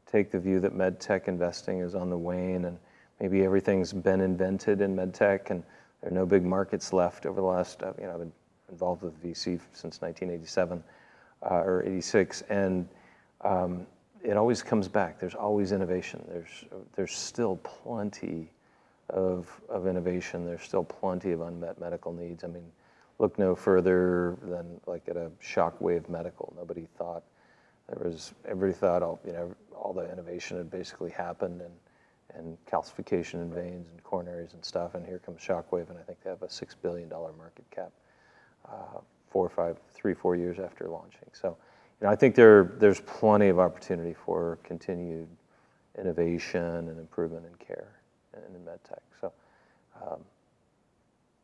take 0.06 0.30
the 0.30 0.38
view 0.38 0.60
that 0.60 0.72
medtech 0.72 1.26
investing 1.26 1.80
is 1.80 1.96
on 1.96 2.08
the 2.08 2.16
wane 2.16 2.66
and 2.66 2.78
maybe 3.18 3.42
everything's 3.42 3.92
been 3.92 4.20
invented 4.20 4.80
in 4.80 4.94
medtech 4.94 5.50
and 5.50 5.64
there 6.00 6.12
are 6.12 6.14
no 6.14 6.24
big 6.24 6.44
markets 6.44 6.92
left 6.92 7.26
over 7.26 7.40
the 7.40 7.46
last 7.46 7.82
uh, 7.82 7.92
you 7.98 8.04
know 8.04 8.12
I've 8.12 8.18
been 8.20 8.32
involved 8.70 9.02
with 9.02 9.20
VC 9.20 9.58
since 9.72 10.00
1987 10.00 10.84
uh, 11.42 11.54
or 11.54 11.82
86 11.84 12.42
and 12.42 12.88
um, 13.40 13.88
it 14.22 14.36
always 14.36 14.62
comes 14.62 14.86
back. 14.86 15.18
There's 15.18 15.34
always 15.34 15.72
innovation. 15.72 16.24
There's 16.28 16.64
there's 16.94 17.12
still 17.12 17.56
plenty 17.64 18.52
of 19.08 19.50
of 19.68 19.88
innovation. 19.88 20.46
There's 20.46 20.62
still 20.62 20.84
plenty 20.84 21.32
of 21.32 21.40
unmet 21.40 21.80
medical 21.80 22.12
needs. 22.12 22.44
I 22.44 22.46
mean, 22.46 22.70
look 23.20 23.38
no 23.38 23.54
further 23.54 24.36
than 24.42 24.80
like 24.86 25.08
at 25.08 25.16
a 25.16 25.30
Shockwave 25.42 26.08
Medical. 26.08 26.52
Nobody 26.56 26.88
thought 26.98 27.22
there 27.88 28.02
was. 28.02 28.32
Everybody 28.46 28.72
thought 28.72 29.02
all 29.02 29.20
you 29.24 29.32
know 29.32 29.54
all 29.76 29.92
the 29.92 30.10
innovation 30.10 30.56
had 30.56 30.70
basically 30.70 31.10
happened 31.10 31.60
and 31.60 31.74
and 32.34 32.56
calcification 32.64 33.34
in 33.34 33.52
veins 33.52 33.88
and 33.90 34.02
coronaries 34.02 34.54
and 34.54 34.64
stuff. 34.64 34.94
And 34.94 35.04
here 35.06 35.18
comes 35.18 35.40
Shockwave, 35.40 35.90
and 35.90 35.98
I 35.98 36.02
think 36.02 36.22
they 36.22 36.30
have 36.30 36.42
a 36.42 36.50
six 36.50 36.74
billion 36.74 37.08
dollar 37.08 37.32
market 37.32 37.64
cap. 37.70 37.92
Uh, 38.68 39.00
four 39.30 39.46
or 39.46 39.48
five, 39.48 39.78
three, 39.94 40.14
four 40.14 40.34
years 40.36 40.58
after 40.58 40.88
launching. 40.88 41.28
So, 41.32 41.56
you 42.00 42.06
know, 42.06 42.12
I 42.12 42.16
think 42.16 42.34
there 42.34 42.72
there's 42.78 43.00
plenty 43.00 43.48
of 43.48 43.58
opportunity 43.58 44.14
for 44.14 44.58
continued 44.64 45.28
innovation 45.98 46.88
and 46.88 46.98
improvement 46.98 47.46
in 47.46 47.54
care 47.64 48.00
and 48.34 48.56
in 48.56 48.62
medtech. 48.62 49.00
So, 49.20 49.32
um, 50.02 50.20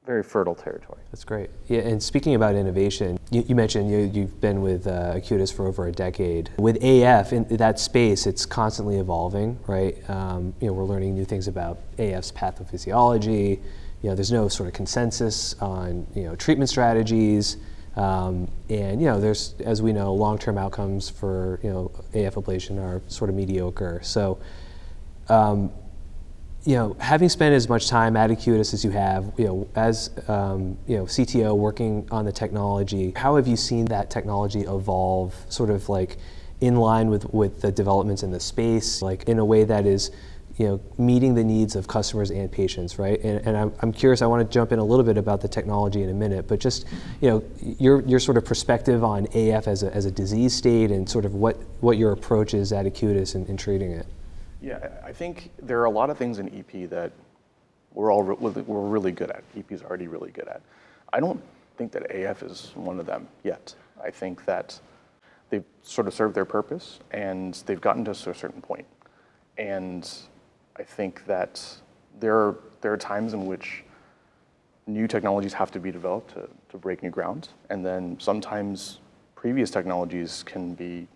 very 0.07 0.23
fertile 0.23 0.55
territory. 0.55 1.01
That's 1.11 1.25
great. 1.25 1.51
Yeah, 1.67 1.81
and 1.81 2.01
speaking 2.01 2.37
about 2.37 2.55
innovation, 2.55 3.19
you, 3.33 3.45
you 3.49 3.57
mentioned 3.57 3.91
you, 3.91 3.99
you've 3.99 4.41
been 4.41 4.63
with 4.63 4.87
uh, 4.87 5.15
Acutus 5.15 5.53
for 5.53 5.67
over 5.67 5.89
a 5.89 5.93
decade. 5.93 6.49
With 6.59 6.77
AF 6.83 7.33
in 7.33 7.45
that 7.57 7.81
space, 7.81 8.27
it's 8.27 8.47
constantly 8.47 8.99
evolving, 8.99 9.59
right? 9.67 9.99
Um, 10.09 10.55
you 10.61 10.69
know, 10.69 10.75
we're 10.75 10.85
learning 10.85 11.15
new 11.17 11.25
things 11.25 11.49
about 11.49 11.81
AF's 11.99 12.31
pathophysiology. 12.31 13.61
You 14.03 14.11
know, 14.11 14.15
there's 14.15 14.31
no 14.31 14.47
sort 14.47 14.69
of 14.69 14.75
consensus 14.75 15.55
on 15.61 16.07
you 16.15 16.23
know 16.23 16.37
treatment 16.37 16.71
strategies. 16.71 17.57
Um, 17.97 18.49
and 18.69 19.01
you 19.01 19.09
know, 19.09 19.19
there's, 19.19 19.55
as 19.65 19.83
we 19.83 19.93
know, 19.93 20.15
long-term 20.15 20.57
outcomes 20.57 21.11
for 21.11 21.59
you 21.65 21.71
know 21.71 21.91
AF 22.15 22.37
ablation 22.37 22.79
are 22.79 23.03
sort 23.09 23.29
of 23.29 23.37
mediocre. 23.37 24.01
So, 24.05 24.39
Um, 25.29 25.73
you 26.67 26.75
know, 26.75 26.97
having 26.99 27.29
spent 27.29 27.55
as 27.55 27.69
much 27.69 27.89
time 27.89 28.17
at 28.17 28.29
Acutus 28.29 28.75
as 28.75 28.85
you 28.85 28.91
have, 28.91 29.33
you 29.37 29.45
know, 29.45 29.69
as 29.77 30.11
um, 30.27 30.77
you 30.89 30.97
know, 30.97 31.05
CTO 31.05 31.57
working 31.57 32.09
on 32.11 32.25
the 32.25 32.33
technology, 32.33 33.13
how 33.15 33.37
have 33.37 33.47
you 33.47 33.57
seen 33.57 33.85
that 33.87 34.11
technology 34.11 34.63
evolve, 34.63 35.33
sort 35.49 35.71
of 35.71 35.89
like 35.89 36.17
in 36.61 36.75
line 36.75 37.09
with 37.09 37.33
with 37.33 37.61
the 37.61 37.71
developments 37.71 38.25
in 38.25 38.33
the 38.33 38.41
space, 38.41 39.01
like 39.01 39.29
in 39.29 39.39
a 39.39 39.45
way 39.45 39.63
that 39.63 39.87
is, 39.87 40.11
you 40.57 40.67
know, 40.67 40.81
meeting 40.99 41.37
the 41.37 41.45
needs 41.45 41.77
of 41.77 41.87
customers 41.87 42.33
and 42.33 42.51
patients, 42.51 42.99
right? 42.99 43.21
And, 43.23 43.47
and 43.47 43.57
I'm, 43.57 43.73
I'm 43.81 43.93
curious. 43.93 44.21
I 44.21 44.27
want 44.27 44.45
to 44.45 44.53
jump 44.53 44.73
in 44.73 44.81
a 44.81 44.85
little 44.85 45.05
bit 45.05 45.19
about 45.19 45.41
the 45.41 45.49
technology 45.49 46.03
in 46.03 46.11
a 46.11 46.15
minute, 46.15 46.49
but 46.49 46.59
just, 46.59 46.85
you 47.21 47.31
know, 47.31 47.45
your 47.79 48.01
your 48.03 48.19
sort 48.19 48.39
of 48.39 48.45
perspective 48.45 49.05
on 49.05 49.29
AF 49.35 49.69
as 49.69 49.85
a 49.85 49.95
as 49.95 50.05
a 50.05 50.11
disease 50.11 50.53
state 50.53 50.91
and 50.91 51.09
sort 51.09 51.27
of 51.27 51.35
what 51.35 51.59
what 51.79 51.97
your 51.97 52.11
approach 52.11 52.55
is 52.55 52.73
at 52.73 52.87
Acutus 52.87 53.37
in, 53.37 53.47
in 53.47 53.57
treating 53.57 53.93
it. 53.93 54.07
Yeah, 54.61 54.89
I 55.05 55.13
think 55.13 55.51
there 55.63 55.81
are 55.81 55.85
a 55.85 55.91
lot 55.91 56.11
of 56.11 56.19
things 56.19 56.39
in 56.39 56.49
EP 56.49 56.89
that 56.91 57.13
we're 57.93 58.13
all 58.13 58.23
re- 58.23 58.63
we're 58.63 58.89
really 58.89 59.13
good 59.13 59.31
at. 59.31 59.43
EP 59.57 59.71
is 59.71 59.83
already 59.83 60.09
really 60.09 60.31
good 60.31 60.49
at. 60.49 60.61
I 61.13 61.21
don't 61.21 61.41
think 61.77 61.93
that 61.93 62.15
AF 62.15 62.43
is 62.43 62.73
one 62.75 62.99
of 62.99 63.07
them 63.07 63.29
yet. 63.43 63.75
I 64.03 64.11
think 64.11 64.45
that 64.45 64.79
they've 65.51 65.65
sort 65.83 66.07
of 66.07 66.15
served 66.15 66.35
their 66.35 66.45
purpose 66.45 67.01
and 67.11 67.55
they've 67.67 67.81
gotten 67.81 68.05
to 68.07 68.11
a 68.11 68.15
certain 68.15 68.61
point. 68.61 68.87
And 69.59 70.11
I 70.77 70.83
think 70.83 71.25
that 71.27 71.63
there 72.21 72.37
are, 72.37 72.59
there 72.81 72.93
are 72.93 72.99
times 72.99 73.33
in 73.33 73.47
which 73.47 73.85
new 74.87 75.07
technologies 75.07 75.53
have 75.53 75.71
to 75.73 75.81
be 75.81 75.91
developed 75.91 76.35
to, 76.35 76.49
to 76.71 76.79
break 76.79 77.03
new 77.03 77.11
ground. 77.11 77.49
And 77.71 77.85
then 77.85 78.19
sometimes 78.21 79.01
previous 79.35 79.71
technologies 79.71 80.43
can 80.43 80.75
be 80.75 81.09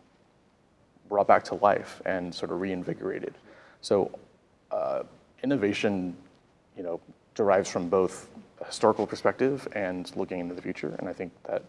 brought 1.10 1.26
back 1.26 1.44
to 1.44 1.56
life 1.56 2.00
and 2.06 2.34
sort 2.34 2.50
of 2.50 2.60
reinvigorated. 2.60 3.34
So 3.82 4.10
uh, 4.70 5.02
innovation, 5.42 6.16
you 6.76 6.82
know, 6.82 7.00
derives 7.34 7.68
from 7.68 7.90
both 7.90 8.30
a 8.62 8.64
historical 8.64 9.06
perspective 9.06 9.68
and 9.72 10.10
looking 10.16 10.38
into 10.40 10.54
the 10.54 10.62
future. 10.62 10.94
And 10.98 11.08
I 11.08 11.12
think 11.12 11.32
that 11.44 11.64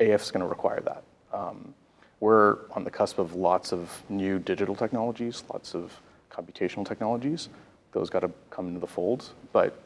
AF 0.00 0.22
is 0.22 0.30
going 0.30 0.42
to 0.42 0.46
require 0.48 0.80
that. 0.80 1.02
Um, 1.32 1.74
we're 2.18 2.58
on 2.72 2.84
the 2.84 2.90
cusp 2.90 3.18
of 3.18 3.34
lots 3.34 3.72
of 3.72 4.02
new 4.10 4.38
digital 4.38 4.74
technologies, 4.74 5.44
lots 5.50 5.74
of 5.74 5.98
computational 6.30 6.86
technologies. 6.86 7.48
Those 7.92 8.10
got 8.10 8.20
to 8.20 8.30
come 8.50 8.68
into 8.68 8.80
the 8.80 8.86
fold. 8.86 9.30
But 9.52 9.80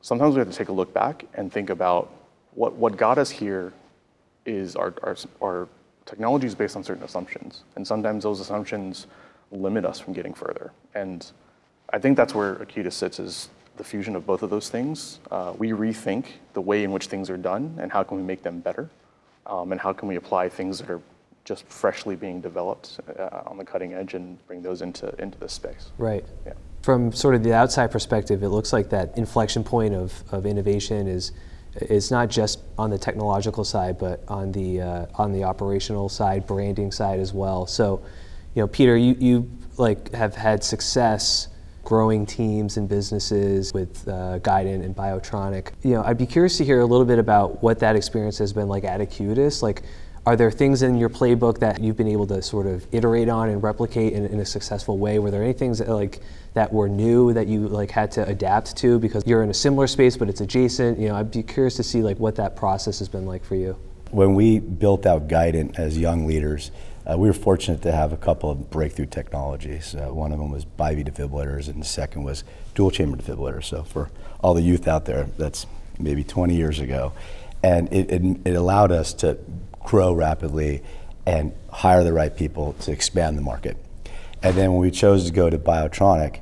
sometimes 0.00 0.34
we 0.34 0.38
have 0.38 0.50
to 0.50 0.56
take 0.56 0.68
a 0.68 0.72
look 0.72 0.94
back 0.94 1.26
and 1.34 1.52
think 1.52 1.68
about 1.68 2.12
what, 2.54 2.74
what 2.74 2.96
got 2.96 3.18
us 3.18 3.30
here 3.30 3.72
is 4.46 4.76
our, 4.76 4.94
our, 5.02 5.16
our 5.42 5.68
technology 6.06 6.46
is 6.46 6.54
based 6.54 6.76
on 6.76 6.84
certain 6.84 7.02
assumptions. 7.02 7.64
And 7.74 7.86
sometimes 7.86 8.22
those 8.24 8.40
assumptions 8.40 9.06
limit 9.50 9.84
us 9.84 10.00
from 10.00 10.14
getting 10.14 10.32
further. 10.32 10.72
And 10.94 11.30
I 11.92 11.98
think 11.98 12.16
that's 12.16 12.34
where 12.34 12.54
Acutus 12.56 12.94
sits 12.94 13.18
is 13.18 13.48
the 13.76 13.84
fusion 13.84 14.16
of 14.16 14.26
both 14.26 14.42
of 14.42 14.50
those 14.50 14.70
things. 14.70 15.20
Uh, 15.30 15.52
we 15.58 15.70
rethink 15.70 16.26
the 16.54 16.60
way 16.60 16.82
in 16.84 16.92
which 16.92 17.06
things 17.06 17.28
are 17.28 17.36
done 17.36 17.76
and 17.80 17.92
how 17.92 18.02
can 18.02 18.16
we 18.16 18.22
make 18.22 18.42
them 18.42 18.60
better 18.60 18.88
um, 19.44 19.72
and 19.72 19.80
how 19.80 19.92
can 19.92 20.08
we 20.08 20.16
apply 20.16 20.48
things 20.48 20.78
that 20.78 20.88
are 20.88 21.00
just 21.44 21.64
freshly 21.68 22.16
being 22.16 22.40
developed 22.40 22.98
uh, 23.18 23.42
on 23.46 23.56
the 23.56 23.64
cutting 23.64 23.94
edge 23.94 24.14
and 24.14 24.44
bring 24.48 24.62
those 24.62 24.82
into, 24.82 25.14
into 25.20 25.38
this 25.38 25.52
space. 25.52 25.92
Right. 25.96 26.24
Yeah. 26.44 26.54
From 26.82 27.12
sort 27.12 27.36
of 27.36 27.44
the 27.44 27.52
outside 27.52 27.92
perspective, 27.92 28.42
it 28.42 28.48
looks 28.48 28.72
like 28.72 28.90
that 28.90 29.16
inflection 29.16 29.62
point 29.62 29.94
of, 29.94 30.24
of 30.32 30.44
innovation 30.44 31.06
is 31.06 31.32
is 31.82 32.10
not 32.10 32.28
just 32.28 32.60
on 32.78 32.90
the 32.90 32.98
technological 32.98 33.64
side, 33.64 33.98
but 33.98 34.22
on 34.28 34.52
the 34.52 34.80
uh, 34.80 35.06
on 35.16 35.32
the 35.32 35.44
operational 35.44 36.08
side, 36.08 36.46
branding 36.46 36.92
side 36.92 37.20
as 37.20 37.32
well. 37.32 37.66
So, 37.66 38.02
you 38.54 38.62
know, 38.62 38.68
Peter, 38.68 38.96
you 38.96 39.16
you 39.18 39.50
like 39.76 40.12
have 40.12 40.34
had 40.34 40.64
success 40.64 41.48
growing 41.84 42.26
teams 42.26 42.78
and 42.78 42.88
businesses 42.88 43.72
with 43.72 44.06
uh, 44.08 44.40
Guidant 44.40 44.84
and 44.84 44.94
Biotronik. 44.94 45.68
You 45.84 45.94
know, 45.94 46.02
I'd 46.02 46.18
be 46.18 46.26
curious 46.26 46.56
to 46.58 46.64
hear 46.64 46.80
a 46.80 46.84
little 46.84 47.06
bit 47.06 47.20
about 47.20 47.62
what 47.62 47.78
that 47.78 47.94
experience 47.94 48.38
has 48.38 48.52
been 48.52 48.68
like 48.68 48.82
at 48.82 49.00
Acutus. 49.00 49.62
Like, 49.62 49.82
are 50.26 50.34
there 50.34 50.50
things 50.50 50.82
in 50.82 50.96
your 50.96 51.08
playbook 51.08 51.58
that 51.60 51.80
you've 51.80 51.96
been 51.96 52.08
able 52.08 52.26
to 52.26 52.42
sort 52.42 52.66
of 52.66 52.84
iterate 52.92 53.28
on 53.28 53.48
and 53.48 53.62
replicate 53.62 54.12
in, 54.12 54.26
in 54.26 54.40
a 54.40 54.44
successful 54.44 54.98
way? 54.98 55.20
Were 55.20 55.30
there 55.30 55.42
any 55.42 55.52
things 55.52 55.78
that, 55.78 55.88
like 55.88 56.20
that 56.54 56.72
were 56.72 56.88
new 56.88 57.32
that 57.32 57.46
you 57.46 57.68
like 57.68 57.92
had 57.92 58.10
to 58.12 58.26
adapt 58.26 58.76
to 58.78 58.98
because 58.98 59.24
you're 59.24 59.44
in 59.44 59.50
a 59.50 59.54
similar 59.54 59.86
space 59.86 60.16
but 60.16 60.28
it's 60.28 60.40
adjacent? 60.40 60.98
You 60.98 61.08
know, 61.08 61.14
I'd 61.14 61.30
be 61.30 61.44
curious 61.44 61.76
to 61.76 61.84
see 61.84 62.02
like 62.02 62.18
what 62.18 62.34
that 62.36 62.56
process 62.56 62.98
has 62.98 63.08
been 63.08 63.24
like 63.24 63.44
for 63.44 63.54
you. 63.54 63.78
When 64.10 64.34
we 64.34 64.58
built 64.58 65.06
out 65.06 65.28
Guidant 65.28 65.78
as 65.78 65.96
young 65.96 66.26
leaders, 66.26 66.72
uh, 67.08 67.16
we 67.16 67.28
were 67.28 67.32
fortunate 67.32 67.82
to 67.82 67.92
have 67.92 68.12
a 68.12 68.16
couple 68.16 68.50
of 68.50 68.68
breakthrough 68.68 69.06
technologies. 69.06 69.94
Uh, 69.94 70.12
one 70.12 70.32
of 70.32 70.40
them 70.40 70.50
was 70.50 70.64
BiVi 70.64 71.08
defibrillators, 71.08 71.68
and 71.68 71.80
the 71.80 71.86
second 71.86 72.24
was 72.24 72.42
dual 72.74 72.90
chamber 72.90 73.16
defibrillators. 73.16 73.64
So 73.64 73.84
for 73.84 74.10
all 74.40 74.54
the 74.54 74.62
youth 74.62 74.88
out 74.88 75.04
there, 75.04 75.28
that's 75.38 75.66
maybe 76.00 76.24
20 76.24 76.56
years 76.56 76.80
ago, 76.80 77.12
and 77.62 77.92
it, 77.92 78.10
it, 78.10 78.38
it 78.44 78.56
allowed 78.56 78.90
us 78.90 79.12
to 79.14 79.38
grow 79.86 80.12
rapidly 80.12 80.82
and 81.24 81.52
hire 81.70 82.04
the 82.04 82.12
right 82.12 82.36
people 82.36 82.74
to 82.80 82.92
expand 82.92 83.38
the 83.38 83.42
market. 83.42 83.76
And 84.42 84.54
then 84.56 84.72
when 84.72 84.80
we 84.80 84.90
chose 84.90 85.24
to 85.26 85.32
go 85.32 85.48
to 85.48 85.58
Biotronik, 85.58 86.40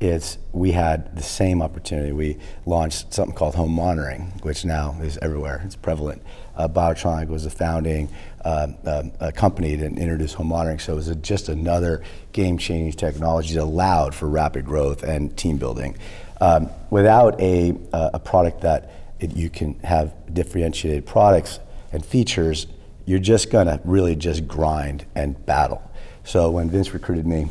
it's 0.00 0.36
we 0.52 0.72
had 0.72 1.16
the 1.16 1.22
same 1.22 1.62
opportunity. 1.62 2.12
We 2.12 2.38
launched 2.66 3.14
something 3.14 3.34
called 3.34 3.54
home 3.54 3.72
monitoring, 3.72 4.32
which 4.42 4.64
now 4.64 4.96
is 5.00 5.18
everywhere. 5.22 5.62
It's 5.64 5.76
prevalent. 5.76 6.22
Uh, 6.54 6.68
Biotronik 6.68 7.28
was 7.28 7.46
a 7.46 7.50
founding 7.50 8.08
uh, 8.44 8.68
uh, 8.84 9.30
company 9.34 9.76
that 9.76 9.92
introduced 9.98 10.34
home 10.34 10.48
monitoring, 10.48 10.78
so 10.78 10.92
it 10.92 10.96
was 10.96 11.08
a, 11.08 11.14
just 11.14 11.48
another 11.48 12.02
game-changing 12.32 12.92
technology 12.92 13.54
that 13.54 13.62
allowed 13.62 14.14
for 14.14 14.28
rapid 14.28 14.64
growth 14.64 15.02
and 15.02 15.36
team 15.36 15.56
building. 15.56 15.96
Um, 16.40 16.68
without 16.90 17.40
a, 17.40 17.74
a 17.92 18.18
product 18.18 18.60
that 18.62 18.90
it, 19.18 19.34
you 19.34 19.48
can 19.48 19.78
have 19.80 20.12
differentiated 20.32 21.06
products 21.06 21.58
and 21.92 22.04
features, 22.04 22.66
you're 23.06 23.20
just 23.20 23.50
gonna 23.50 23.80
really 23.84 24.16
just 24.16 24.46
grind 24.46 25.06
and 25.14 25.44
battle. 25.46 25.82
So 26.24 26.50
when 26.50 26.68
Vince 26.68 26.92
recruited 26.92 27.26
me 27.26 27.48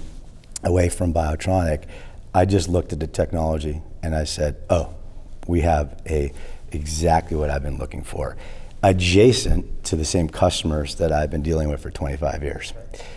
away 0.63 0.89
from 0.89 1.13
Biotronik, 1.13 1.85
I 2.33 2.45
just 2.45 2.67
looked 2.67 2.91
at 2.91 2.99
the 2.99 3.07
technology 3.07 3.81
and 4.03 4.13
I 4.13 4.25
said, 4.25 4.57
oh, 4.69 4.93
we 5.47 5.61
have 5.61 6.01
a 6.05 6.33
exactly 6.71 7.37
what 7.37 7.49
I've 7.49 7.63
been 7.63 7.77
looking 7.77 8.03
for. 8.03 8.35
Adjacent 8.83 9.85
to 9.85 9.95
the 9.95 10.05
same 10.05 10.27
customers 10.27 10.95
that 10.95 11.11
I've 11.11 11.31
been 11.31 11.41
dealing 11.41 11.69
with 11.69 11.81
for 11.81 11.89
25 11.89 12.43
years. 12.43 12.73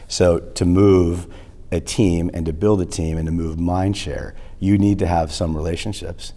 So 0.06 0.38
to 0.38 0.64
move 0.64 1.26
a 1.70 1.80
team 1.80 2.30
and 2.32 2.46
to 2.46 2.52
build 2.52 2.80
a 2.80 2.86
team 2.86 3.18
and 3.18 3.26
to 3.26 3.32
move 3.32 3.58
mind 3.58 3.96
share, 3.96 4.34
you 4.60 4.78
need 4.78 4.98
to 5.00 5.06
have 5.06 5.32
some 5.32 5.56
relationships. 5.56 6.32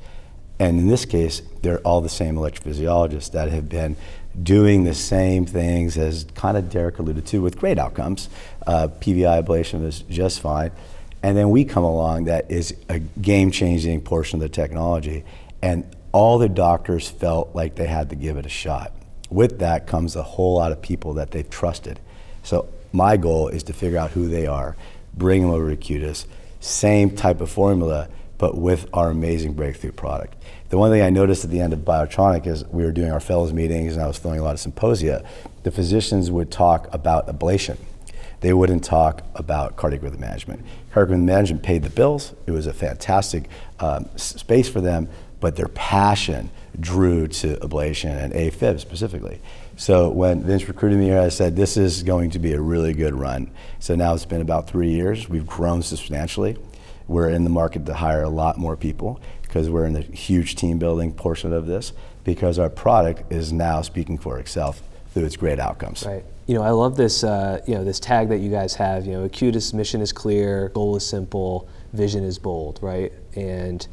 And 0.60 0.80
in 0.80 0.88
this 0.88 1.06
case, 1.06 1.42
they're 1.62 1.80
all 1.80 2.02
the 2.02 2.10
same 2.10 2.36
electrophysiologists 2.36 3.32
that 3.32 3.50
have 3.50 3.70
been 3.70 3.96
doing 4.44 4.84
the 4.84 4.94
same 4.94 5.46
things 5.46 5.98
as 5.98 6.26
kind 6.36 6.58
of 6.58 6.70
Derek 6.70 7.00
alluded 7.00 7.26
to 7.28 7.42
with 7.42 7.58
great 7.58 7.78
outcomes. 7.78 8.30
Uh, 8.66 8.88
PVI 8.88 9.44
ablation 9.44 9.86
is 9.86 10.02
just 10.02 10.40
fine. 10.40 10.72
And 11.24 11.38
then 11.38 11.50
we 11.50 11.66
come 11.66 11.84
along 11.84 12.26
that 12.26 12.50
is 12.50 12.76
a 12.90 13.00
game 13.00 13.52
changing 13.52 14.02
portion 14.02 14.38
of 14.38 14.42
the 14.42 14.50
technology. 14.50 15.24
And 15.62 15.86
all 16.12 16.40
the 16.40 16.50
doctors 16.50 17.10
felt 17.10 17.56
like 17.56 17.76
they 17.76 17.88
had 17.88 18.10
to 18.10 18.16
give 18.16 18.38
it 18.38 18.46
a 18.46 18.50
shot. 18.50 18.92
With 19.30 19.60
that 19.60 19.88
comes 19.88 20.16
a 20.16 20.24
whole 20.24 20.58
lot 20.58 20.72
of 20.72 20.82
people 20.82 21.14
that 21.16 21.32
they've 21.32 21.50
trusted. 21.50 22.00
So 22.44 22.68
my 22.92 23.18
goal 23.18 23.48
is 23.48 23.64
to 23.64 23.74
figure 23.74 23.98
out 23.98 24.12
who 24.12 24.28
they 24.28 24.48
are, 24.48 24.76
bring 25.14 25.42
them 25.42 25.52
over 25.52 25.74
to 25.74 25.78
Acutus, 25.78 26.26
same 26.60 27.16
type 27.16 27.42
of 27.42 27.50
formula, 27.50 28.10
but 28.42 28.58
with 28.58 28.90
our 28.92 29.10
amazing 29.10 29.54
breakthrough 29.54 29.94
product. 29.94 30.36
The 30.70 30.78
one 30.78 30.92
thing 30.92 31.02
I 31.02 31.10
noticed 31.10 31.46
at 31.46 31.52
the 31.52 31.62
end 31.62 31.72
of 31.72 31.80
Biotronik 31.80 32.46
is 32.48 32.66
we 32.66 32.84
were 32.84 32.92
doing 32.92 33.12
our 33.12 33.20
fellows 33.20 33.54
meetings 33.54 33.94
and 33.94 34.04
I 34.04 34.08
was 34.08 34.18
filling 34.18 34.40
a 34.40 34.44
lot 34.44 34.56
of 34.56 34.60
symposia. 34.60 35.24
The 35.64 35.72
physicians 35.72 36.30
would 36.30 36.52
talk 36.52 36.94
about 36.94 37.28
ablation 37.28 37.78
they 38.42 38.54
wouldn't 38.54 38.84
talk 38.84 39.24
about 39.36 39.78
cardiac 39.78 40.02
rhythm 40.02 40.20
management. 40.20 40.66
Cardiac 40.92 41.12
rhythm 41.12 41.26
management 41.26 41.64
paid 41.64 41.84
the 41.84 41.90
bills. 41.90 42.34
It 42.48 42.52
was 42.52 42.68
a 42.68 42.74
fantastic 42.74 43.48
um, 43.80 44.10
space 44.18 44.68
for 44.68 44.82
them, 44.82 45.10
but 45.40 45.56
their 45.56 45.68
passion 45.68 46.50
drew 46.80 47.28
to 47.28 47.58
ablation 47.58 48.10
and 48.10 48.34
AFib 48.34 48.80
specifically. 48.80 49.40
So 49.78 50.10
when 50.10 50.44
Vince 50.44 50.68
recruited 50.68 51.00
me 51.00 51.06
here, 51.06 51.20
I 51.20 51.30
said, 51.30 51.56
this 51.56 51.78
is 51.78 52.04
going 52.04 52.32
to 52.32 52.40
be 52.40 52.54
a 52.54 52.62
really 52.62 52.94
good 52.94 53.14
run. 53.14 53.52
So 53.80 53.96
now 53.96 54.14
it's 54.14 54.26
been 54.26 54.42
about 54.42 54.68
three 54.68 54.92
years. 54.92 55.30
We've 55.30 55.46
grown 55.46 55.84
substantially. 55.84 56.58
We're 57.12 57.30
in 57.30 57.44
the 57.44 57.50
market 57.50 57.86
to 57.86 57.94
hire 57.94 58.24
a 58.24 58.30
lot 58.30 58.58
more 58.58 58.76
people 58.76 59.20
because 59.44 59.70
we're 59.70 59.86
in 59.86 59.94
the 59.94 60.02
huge 60.02 60.56
team 60.56 60.80
building 60.80 61.12
portion 61.14 61.54
of 61.54 61.68
this 61.68 61.94
because 62.24 62.58
our 62.58 62.70
product 62.70 63.32
is 63.32 63.52
now 63.52 63.82
speaking 63.82 64.18
for 64.18 64.40
itself 64.40 64.82
through 65.14 65.26
its 65.26 65.36
great 65.36 65.60
outcomes. 65.60 66.06
Right 66.06 66.24
you 66.52 66.58
know, 66.58 66.64
I 66.64 66.72
love 66.72 66.98
this, 66.98 67.24
uh, 67.24 67.62
you 67.66 67.76
know, 67.76 67.86
this 67.86 67.98
tag 67.98 68.28
that 68.28 68.40
you 68.40 68.52
guys 68.52 68.76
have. 68.76 69.06
You 69.06 69.14
know, 69.14 69.30
Acutus 69.30 69.74
mission 69.74 70.02
is 70.02 70.12
clear, 70.12 70.68
goal 70.70 70.98
is 70.98 71.06
simple, 71.06 71.70
vision 71.94 72.26
is 72.26 72.38
bold, 72.38 72.80
right? 72.82 73.14
And 73.36 73.88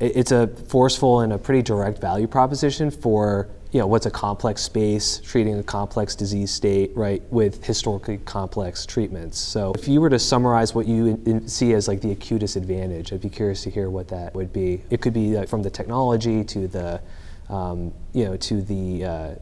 it, 0.00 0.16
it's 0.16 0.32
a 0.32 0.46
forceful 0.46 1.20
and 1.20 1.34
a 1.34 1.38
pretty 1.38 1.60
direct 1.60 2.00
value 2.00 2.26
proposition 2.26 2.90
for 2.90 3.48
you 3.72 3.80
know, 3.80 3.86
what's 3.86 4.04
a 4.04 4.10
complex 4.10 4.62
space, 4.62 5.18
treating 5.24 5.58
a 5.58 5.62
complex 5.62 6.14
disease 6.14 6.50
state, 6.50 6.94
right, 6.94 7.22
with 7.32 7.64
historically 7.64 8.18
complex 8.18 8.84
treatments. 8.84 9.38
So 9.38 9.72
if 9.74 9.88
you 9.88 9.98
were 10.02 10.10
to 10.10 10.18
summarize 10.18 10.74
what 10.74 10.86
you 10.86 11.06
in, 11.06 11.22
in, 11.24 11.48
see 11.48 11.72
as 11.72 11.88
like 11.88 12.02
the 12.02 12.14
Acutus 12.14 12.56
advantage, 12.56 13.14
I'd 13.14 13.22
be 13.22 13.30
curious 13.30 13.62
to 13.62 13.70
hear 13.70 13.88
what 13.88 14.08
that 14.08 14.34
would 14.34 14.52
be. 14.52 14.82
It 14.90 15.00
could 15.00 15.14
be 15.14 15.38
uh, 15.38 15.46
from 15.46 15.62
the 15.62 15.70
technology 15.70 16.44
to 16.44 16.68
the, 16.68 17.00
um, 17.48 17.94
you 18.12 18.26
know, 18.26 18.36
to 18.36 18.60
the, 18.60 19.04
uh, 19.06 19.34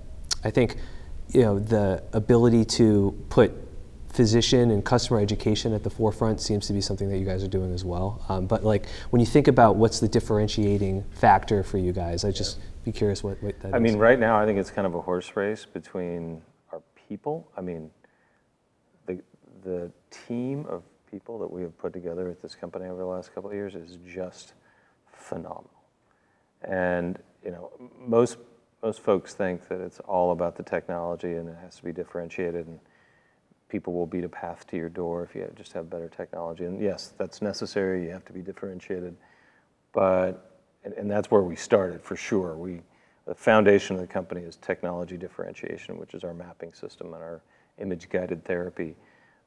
I 0.45 0.51
think, 0.53 0.77
you 1.31 1.43
know, 1.43 1.59
the 1.59 2.01
ability 2.13 2.65
to 2.67 3.19
put 3.31 3.53
physician 4.13 4.71
and 4.71 4.85
customer 4.85 5.21
education 5.21 5.73
at 5.73 5.83
the 5.83 5.91
forefront 5.91 6.41
seems 6.41 6.67
to 6.67 6.73
be 6.73 6.81
something 6.81 7.09
that 7.09 7.19
you 7.19 7.25
guys 7.25 7.43
are 7.43 7.49
doing 7.49 7.73
as 7.73 7.85
well. 7.85 8.25
Um, 8.29 8.47
but 8.47 8.65
like 8.65 8.87
when 9.11 9.21
you 9.21 9.27
think 9.27 9.49
about 9.49 9.77
what's 9.77 9.99
the 10.01 10.09
differentiating 10.09 11.05
factor 11.11 11.63
for 11.63 11.79
you 11.79 11.93
guys, 11.93 12.25
I 12.25 12.31
just 12.31 12.59
be 12.85 12.93
curious 12.93 13.23
what, 13.23 13.43
what 13.43 13.61
that 13.61 13.75
I 13.75 13.77
is. 13.77 13.83
mean, 13.83 13.97
right 13.97 14.19
now, 14.19 14.39
I 14.39 14.47
think 14.47 14.59
it's 14.59 14.71
kind 14.71 14.87
of 14.87 14.95
a 14.95 15.01
horse 15.01 15.37
race 15.37 15.67
between 15.67 16.43
our 16.73 16.83
people. 17.09 17.51
I 17.57 17.61
mean, 17.61 17.91
the, 19.07 19.21
the 19.63 19.91
team 20.11 20.67
of 20.67 20.83
people 21.11 21.39
that 21.41 21.51
we 21.51 21.63
have 21.63 21.77
put 21.79 21.93
together 21.93 22.29
at 22.29 22.41
this 22.41 22.55
company 22.55 22.87
over 22.87 22.99
the 22.99 23.07
last 23.07 23.35
couple 23.35 23.51
of 23.51 23.57
years 23.57 23.75
is 23.75 23.99
just 24.07 24.55
phenomenal. 25.13 25.71
And, 26.63 27.19
you 27.45 27.51
know, 27.51 27.71
most, 27.99 28.39
most 28.83 29.01
folks 29.01 29.35
think 29.35 29.69
that 29.69 29.81
it's 29.81 30.01
all 30.01 30.33
about 30.33 30.57
the 30.57 30.63
technology 30.63 31.35
and 31.35 31.49
it 31.49 31.57
has 31.63 31.77
to 31.77 31.85
be 31.85 31.93
differentiated 31.93 32.67
and 32.67 32.79
people 33.69 33.93
will 33.93 34.07
beat 34.07 34.25
a 34.25 34.29
path 34.29 34.67
to 34.69 34.77
your 34.77 34.89
door 34.89 35.23
if 35.23 35.35
you 35.35 35.51
just 35.57 35.73
have 35.73 35.89
better 35.89 36.09
technology. 36.09 36.65
And 36.65 36.81
yes, 36.81 37.15
that's 37.17 37.41
necessary. 37.41 38.05
You 38.05 38.11
have 38.11 38.25
to 38.27 38.33
be 38.33 38.41
differentiated. 38.41 39.17
But 39.93 40.50
and, 40.85 40.95
and 40.95 41.11
that's 41.11 41.31
where 41.31 41.43
we 41.43 41.57
started 41.57 42.03
for 42.03 42.17
sure. 42.17 42.57
We, 42.57 42.81
the 43.27 43.35
foundation 43.35 43.97
of 43.97 44.03
the 44.03 44.09
company 44.09 44.43
is 44.43 44.57
technology 44.57 45.17
differentiation, 45.17 45.99
which 45.99 46.15
is 46.15 46.25
our 46.25 46.35
mapping 46.35 46.73
system 46.73 47.15
and 47.15 47.23
our 47.23 47.43
image-guided 47.79 48.45
therapy. 48.45 48.97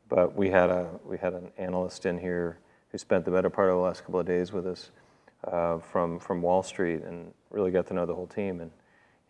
But 0.10 0.36
we 0.36 0.50
had 0.50 0.70
a 0.70 0.90
we 1.06 1.18
had 1.18 1.34
an 1.34 1.52
analyst 1.58 2.06
in 2.06 2.18
here 2.18 2.60
who 2.92 2.98
spent 2.98 3.26
the 3.26 3.32
better 3.32 3.50
part 3.50 3.70
of 3.70 3.76
the 3.76 3.82
last 3.82 4.02
couple 4.02 4.20
of 4.20 4.26
days 4.26 4.52
with 4.52 4.68
us 4.68 4.92
uh, 5.46 5.80
from 5.80 6.20
from 6.20 6.42
Wall 6.42 6.62
Street 6.62 7.02
and 7.04 7.34
really 7.50 7.72
got 7.72 7.88
to 7.88 7.94
know 7.94 8.06
the 8.06 8.14
whole 8.14 8.28
team. 8.28 8.62
And 8.62 8.72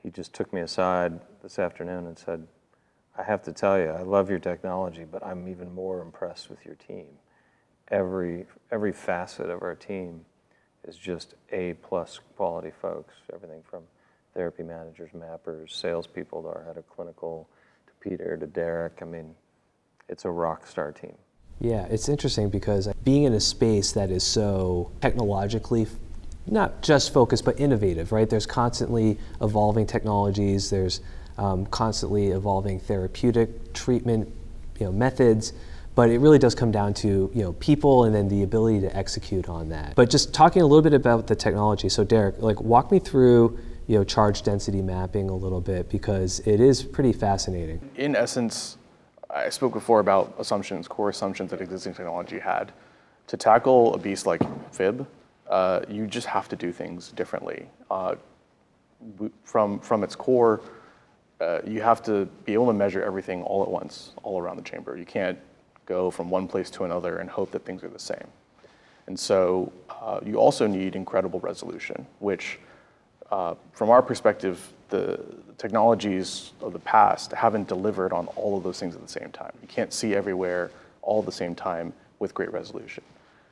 he 0.01 0.09
just 0.09 0.33
took 0.33 0.51
me 0.51 0.61
aside 0.61 1.19
this 1.41 1.59
afternoon 1.59 2.07
and 2.07 2.17
said, 2.17 2.45
"I 3.17 3.23
have 3.23 3.43
to 3.43 3.53
tell 3.53 3.79
you, 3.79 3.89
I 3.89 4.01
love 4.01 4.29
your 4.29 4.39
technology, 4.39 5.05
but 5.09 5.25
I'm 5.25 5.47
even 5.47 5.73
more 5.73 6.01
impressed 6.01 6.49
with 6.49 6.65
your 6.65 6.75
team. 6.75 7.07
Every 7.89 8.45
every 8.71 8.91
facet 8.91 9.49
of 9.49 9.61
our 9.61 9.75
team." 9.75 10.25
Is 10.87 10.97
just 10.97 11.35
A 11.51 11.73
plus 11.83 12.19
quality 12.35 12.71
folks. 12.81 13.13
Everything 13.33 13.61
from 13.69 13.83
therapy 14.33 14.63
managers, 14.63 15.11
mappers, 15.11 15.71
salespeople 15.71 16.41
to 16.43 16.47
our 16.47 16.63
head 16.65 16.77
of 16.77 16.89
clinical, 16.89 17.47
to 17.87 17.93
Peter, 18.09 18.37
to 18.37 18.47
Derek. 18.47 18.99
I 19.01 19.05
mean, 19.05 19.35
it's 20.09 20.25
a 20.25 20.29
rock 20.29 20.67
star 20.67 20.91
team. 20.91 21.15
Yeah, 21.59 21.85
it's 21.89 22.09
interesting 22.09 22.49
because 22.49 22.89
being 23.03 23.23
in 23.23 23.33
a 23.33 23.39
space 23.39 23.91
that 23.93 24.11
is 24.11 24.23
so 24.23 24.91
technologically 25.01 25.87
not 26.45 26.81
just 26.81 27.13
focused 27.13 27.45
but 27.45 27.59
innovative, 27.59 28.11
right? 28.11 28.29
There's 28.29 28.45
constantly 28.45 29.17
evolving 29.41 29.87
technologies. 29.87 30.69
There's 30.69 30.99
um, 31.37 31.65
constantly 31.67 32.31
evolving 32.31 32.79
therapeutic 32.79 33.73
treatment, 33.73 34.29
you 34.79 34.87
know, 34.87 34.91
methods 34.91 35.53
but 35.95 36.09
it 36.09 36.19
really 36.19 36.39
does 36.39 36.55
come 36.55 36.71
down 36.71 36.93
to 36.93 37.29
you 37.33 37.41
know 37.43 37.53
people 37.53 38.05
and 38.05 38.15
then 38.15 38.27
the 38.27 38.43
ability 38.43 38.81
to 38.81 38.95
execute 38.95 39.49
on 39.49 39.69
that. 39.69 39.95
But 39.95 40.09
just 40.09 40.33
talking 40.33 40.61
a 40.61 40.65
little 40.65 40.81
bit 40.81 40.93
about 40.93 41.27
the 41.27 41.35
technology. 41.35 41.89
So 41.89 42.03
Derek, 42.03 42.39
like 42.39 42.61
walk 42.61 42.91
me 42.91 42.99
through 42.99 43.59
you 43.87 43.97
know 43.97 44.03
charge 44.03 44.41
density 44.41 44.81
mapping 44.81 45.29
a 45.29 45.35
little 45.35 45.61
bit 45.61 45.89
because 45.89 46.39
it 46.41 46.59
is 46.59 46.83
pretty 46.83 47.13
fascinating. 47.13 47.89
In 47.95 48.15
essence, 48.15 48.77
I 49.29 49.49
spoke 49.49 49.73
before 49.73 49.99
about 49.99 50.33
assumptions, 50.39 50.87
core 50.87 51.09
assumptions 51.09 51.51
that 51.51 51.61
existing 51.61 51.93
technology 51.93 52.39
had. 52.39 52.71
To 53.27 53.37
tackle 53.37 53.93
a 53.93 53.97
beast 53.97 54.25
like 54.25 54.41
Fib, 54.73 55.07
uh, 55.49 55.81
you 55.87 56.07
just 56.07 56.27
have 56.27 56.49
to 56.49 56.55
do 56.55 56.71
things 56.71 57.11
differently. 57.11 57.67
Uh, 57.89 58.15
from 59.43 59.79
from 59.79 60.03
its 60.03 60.15
core, 60.15 60.61
uh, 61.41 61.59
you 61.65 61.81
have 61.81 62.01
to 62.03 62.25
be 62.45 62.53
able 62.53 62.67
to 62.67 62.73
measure 62.73 63.03
everything 63.03 63.43
all 63.43 63.63
at 63.63 63.69
once, 63.69 64.11
all 64.23 64.39
around 64.39 64.57
the 64.57 64.63
chamber. 64.63 64.97
You 64.97 65.05
can't 65.05 65.37
go 65.85 66.11
from 66.11 66.29
one 66.29 66.47
place 66.47 66.69
to 66.71 66.83
another 66.83 67.17
and 67.17 67.29
hope 67.29 67.51
that 67.51 67.65
things 67.65 67.83
are 67.83 67.89
the 67.89 67.99
same. 67.99 68.27
And 69.07 69.19
so 69.19 69.71
uh, 69.89 70.19
you 70.25 70.37
also 70.37 70.67
need 70.67 70.95
incredible 70.95 71.39
resolution, 71.39 72.05
which, 72.19 72.59
uh, 73.31 73.55
from 73.73 73.89
our 73.89 74.01
perspective, 74.01 74.71
the 74.89 75.19
technologies 75.57 76.51
of 76.61 76.73
the 76.73 76.79
past 76.79 77.31
haven't 77.31 77.67
delivered 77.67 78.13
on 78.13 78.27
all 78.35 78.57
of 78.57 78.63
those 78.63 78.79
things 78.79 78.95
at 78.95 79.01
the 79.01 79.11
same 79.11 79.29
time. 79.31 79.51
You 79.61 79.67
can't 79.67 79.91
see 79.91 80.15
everywhere 80.15 80.71
all 81.01 81.19
at 81.19 81.25
the 81.25 81.31
same 81.31 81.55
time 81.55 81.93
with 82.19 82.33
great 82.33 82.51
resolution. 82.53 83.03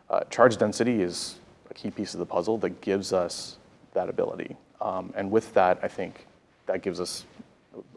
Uh, 0.09 0.21
charge 0.29 0.57
density 0.57 1.01
is 1.01 1.39
a 1.69 1.73
key 1.73 1.91
piece 1.91 2.13
of 2.13 2.19
the 2.19 2.25
puzzle 2.25 2.57
that 2.59 2.81
gives 2.81 3.11
us 3.11 3.57
that 3.93 4.07
ability. 4.07 4.55
Um, 4.79 5.13
and 5.15 5.31
with 5.31 5.53
that, 5.53 5.79
I 5.83 5.87
think 5.87 6.27
that 6.65 6.81
gives 6.81 6.99
us 6.99 7.25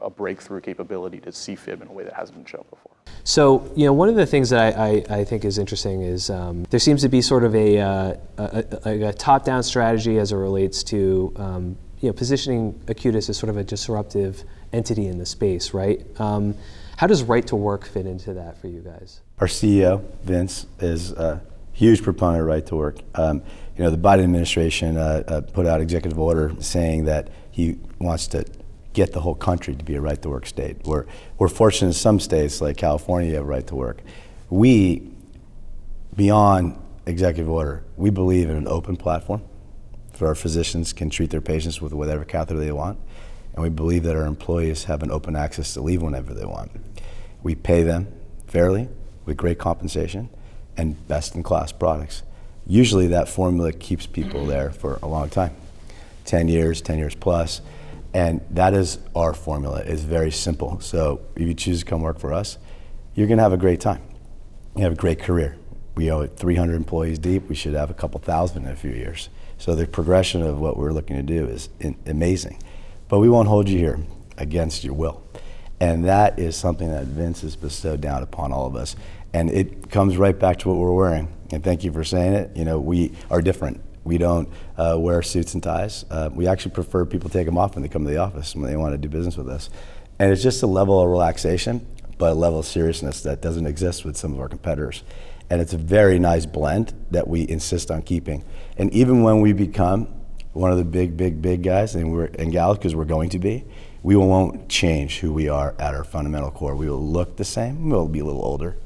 a 0.01 0.11
breakthrough 0.11 0.61
capability 0.61 1.21
to 1.21 1.33
see 1.33 1.55
fib 1.55 1.83
in 1.83 1.89
a 1.89 1.93
way 1.93 2.05
that 2.05 2.15
hasn't 2.15 2.39
been 2.39 2.47
shown 2.47 2.65
before. 2.71 2.94
So, 3.25 3.73
you 3.75 3.87
know, 3.87 3.95
one 3.95 4.11
of 4.11 4.17
the 4.17 4.27
things 4.27 4.51
that 4.51 4.79
I, 4.79 4.89
I, 4.89 5.21
I 5.21 5.25
think 5.25 5.47
is 5.47 5.57
interesting 5.57 6.03
is 6.03 6.29
um, 6.29 6.65
there 6.65 6.79
seems 6.79 7.01
to 7.03 7.09
be 7.09 7.23
sort 7.23 7.43
of 7.43 7.55
a, 7.55 7.81
uh, 7.81 8.15
a, 8.37 8.65
a, 8.85 9.03
a 9.09 9.13
top-down 9.15 9.63
strategy 9.63 10.19
as 10.19 10.31
it 10.31 10.37
relates 10.37 10.83
to, 10.85 11.33
um, 11.37 11.79
you 12.01 12.11
know, 12.11 12.13
positioning 12.13 12.75
Acutus 12.85 13.31
as 13.31 13.39
sort 13.39 13.49
of 13.49 13.57
a 13.57 13.65
disruptive 13.65 14.45
entity 14.75 15.07
in 15.07 15.17
the 15.17 15.25
space, 15.25 15.73
right? 15.73 16.05
Um, 16.21 16.55
how 16.99 17.07
does 17.07 17.23
right 17.23 17.47
to 17.47 17.57
work 17.57 17.87
fit 17.87 18.05
into 18.05 18.35
that 18.35 18.59
for 18.59 18.69
you 18.69 18.81
guys? 18.81 19.23
Our 19.41 19.47
CEO, 19.47 20.05
Vince, 20.23 20.67
is 20.81 21.13
a 21.13 21.43
huge 21.73 22.03
proponent 22.03 22.43
of 22.43 22.47
right 22.47 22.65
to 22.67 22.77
work. 22.77 22.99
Um, 23.15 23.43
you 23.77 23.85
know, 23.85 23.91
the 23.91 23.97
Biden 23.97 24.23
administration 24.25 24.99
uh, 24.99 25.23
uh, 25.27 25.41
put 25.41 25.67
out 25.67 25.81
executive 25.81 26.19
order 26.19 26.53
saying 26.61 27.07
that 27.07 27.31
he 27.51 27.79
wants 27.99 28.27
to 28.29 28.45
get 28.95 29.13
the 29.13 29.21
whole 29.21 29.35
country 29.35 29.75
to 29.75 29.85
be 29.85 29.97
a 29.97 30.01
right 30.01 30.21
to 30.23 30.31
work 30.31 30.47
state. 30.47 30.79
We're, 30.85 31.05
we're 31.37 31.49
fortunate 31.49 31.89
in 31.89 31.93
some 31.93 32.21
states 32.21 32.61
like 32.61 32.77
California 32.77 33.35
have 33.35 33.45
right 33.45 33.67
to 33.67 33.75
work. 33.75 34.01
We, 34.49 35.11
beyond 36.17 36.81
executive 37.05 37.51
order, 37.51 37.85
we 37.97 38.11
believe 38.11 38.49
in 38.49 38.57
an 38.57 38.69
open 38.69 38.97
platform 38.97 39.43
so 40.17 40.27
our 40.27 40.37
physicians 40.37 40.93
can 40.93 41.11
treat 41.11 41.31
their 41.31 41.41
patients 41.41 41.83
with 41.83 41.93
whatever 41.93 42.25
catheter 42.25 42.61
they 42.61 42.73
want. 42.73 42.99
And 43.53 43.63
we 43.63 43.69
believe 43.69 44.05
that 44.05 44.17
our 44.17 44.27
employees 44.27 44.85
have 44.85 45.03
an 45.03 45.11
open 45.11 45.37
access 45.37 45.75
to 45.75 45.81
leave 45.81 46.01
whenever 46.01 46.33
they 46.33 46.45
want. 46.45 46.71
We 47.43 47.55
pay 47.55 47.83
them 47.83 48.09
fairly 48.47 48.89
with 49.25 49.37
great 49.37 49.59
compensation 49.59 50.31
and 50.77 51.07
best 51.09 51.35
in 51.35 51.43
class 51.43 51.73
products. 51.73 52.23
Usually 52.67 53.09
that 53.09 53.29
formula 53.29 53.73
keeps 53.73 54.07
people 54.07 54.47
there 54.47 54.71
for 54.71 54.99
a 55.03 55.07
long 55.07 55.29
time 55.29 55.55
10 56.25 56.49
years, 56.49 56.81
10 56.81 56.99
years 56.99 57.15
plus. 57.15 57.61
And 58.15 58.41
that 58.51 58.75
is 58.75 58.99
our 59.17 59.35
formula. 59.35 59.83
It's 59.85 60.03
very 60.03 60.31
simple. 60.31 60.81
So 60.81 61.21
if 61.35 61.43
you 61.43 61.53
choose 61.53 61.81
to 61.81 61.85
come 61.85 62.01
work 62.01 62.21
for 62.21 62.33
us, 62.33 62.59
you're 63.15 63.27
going 63.27 63.39
to 63.39 63.43
have 63.43 63.53
a 63.53 63.59
great 63.59 63.81
time. 63.81 64.01
You 64.77 64.85
have 64.85 64.93
a 64.93 64.97
great 64.97 65.19
career. 65.19 65.57
We 65.97 66.11
are 66.11 66.27
300 66.29 66.75
employees 66.75 67.19
deep. 67.19 67.49
We 67.49 67.57
should 67.57 67.75
have 67.75 67.91
a 67.91 67.95
couple 67.95 68.21
thousand 68.21 68.67
in 68.67 68.73
a 68.73 68.77
few 68.77 68.93
years. 68.93 69.29
So 69.59 69.75
the 69.75 69.87
progression 69.87 70.43
of 70.43 70.61
what 70.61 70.77
we're 70.77 70.93
looking 70.93 71.17
to 71.17 71.23
do 71.23 71.47
is 71.47 71.69
in, 71.81 71.97
amazing. 72.07 72.63
But 73.09 73.19
we 73.19 73.29
won't 73.29 73.49
hold 73.49 73.69
you 73.69 73.79
here 73.79 74.01
against 74.39 74.85
your 74.85 74.95
will. 74.95 75.23
And 75.81 76.05
that 76.05 76.39
is 76.39 76.57
something 76.57 76.89
that 76.91 77.07
Vince 77.07 77.43
has 77.43 77.57
bestowed 77.57 78.01
down 78.01 78.23
upon 78.23 78.53
all 78.53 78.67
of 78.67 78.77
us. 78.77 78.95
And 79.33 79.51
it 79.51 79.91
comes 79.91 80.17
right 80.17 80.39
back 80.39 80.59
to 80.61 80.69
what 80.69 80.79
we're 80.79 80.95
wearing. 80.95 81.29
And 81.53 81.63
thank 81.63 81.83
you 81.85 81.93
for 81.93 82.05
saying 82.05 82.35
it. 82.35 82.57
You 82.57 82.65
know, 82.65 82.79
we 82.79 83.13
are 83.31 83.43
different. 83.43 83.81
We 84.05 84.19
don't 84.19 84.49
uh, 84.77 84.97
wear 84.99 85.23
suits 85.23 85.55
and 85.55 85.63
ties. 85.63 86.05
Uh, 86.11 86.31
we 86.33 86.47
actually 86.47 86.73
prefer 86.73 87.05
people 87.07 87.31
take 87.31 87.47
them 87.47 87.59
off 87.59 87.75
when 87.75 87.83
they 87.83 87.89
come 87.89 88.05
to 88.05 88.11
the 88.11 88.19
office 88.19 88.55
when 88.55 88.71
they 88.71 88.77
want 88.77 88.93
to 88.93 88.99
do 88.99 89.09
business 89.09 89.37
with 89.37 89.49
us. 89.49 89.71
And 90.19 90.31
it's 90.31 90.43
just 90.43 90.63
a 90.63 90.67
level 90.67 91.01
of 91.01 91.09
relaxation, 91.09 91.87
but 92.19 92.33
a 92.33 92.35
level 92.35 92.61
of 92.61 92.67
seriousness 92.67 93.23
that 93.23 93.41
doesn't 93.41 93.67
exist 93.67 94.05
with 94.05 94.17
some 94.17 94.35
of 94.35 94.41
our 94.41 94.49
competitors. 94.49 95.03
And 95.51 95.61
it's 95.61 95.73
a 95.73 95.79
very 95.79 96.19
nice 96.19 96.47
blend 96.47 96.95
that 97.11 97.29
we 97.29 97.49
insist 97.49 97.91
on 97.91 98.03
keeping. 98.03 98.45
And 98.79 98.93
even 98.93 99.23
when 99.23 99.41
we 99.41 99.53
become 99.53 100.09
one 100.53 100.71
of 100.71 100.79
the 100.79 100.85
big, 100.85 101.17
big, 101.17 101.43
big 101.43 101.63
guys, 101.63 101.95
and 101.95 102.13
we're 102.13 102.27
and 102.27 102.53
gals, 102.53 102.79
because 102.79 102.95
we're 102.95 103.05
going 103.05 103.29
to 103.31 103.39
be, 103.39 103.65
we 104.03 104.17
won't 104.17 104.69
change 104.69 105.19
who 105.19 105.33
we 105.33 105.49
are 105.49 105.75
at 105.79 105.95
our 105.95 106.05
fundamental 106.05 106.51
core. 106.51 106.77
We 106.77 106.89
will 106.89 107.05
look 107.05 107.37
the 107.37 107.45
same. 107.45 107.91
We'll 107.91 108.09
be 108.09 108.21
a 108.21 108.25
little 108.25 108.45
older, 108.45 108.77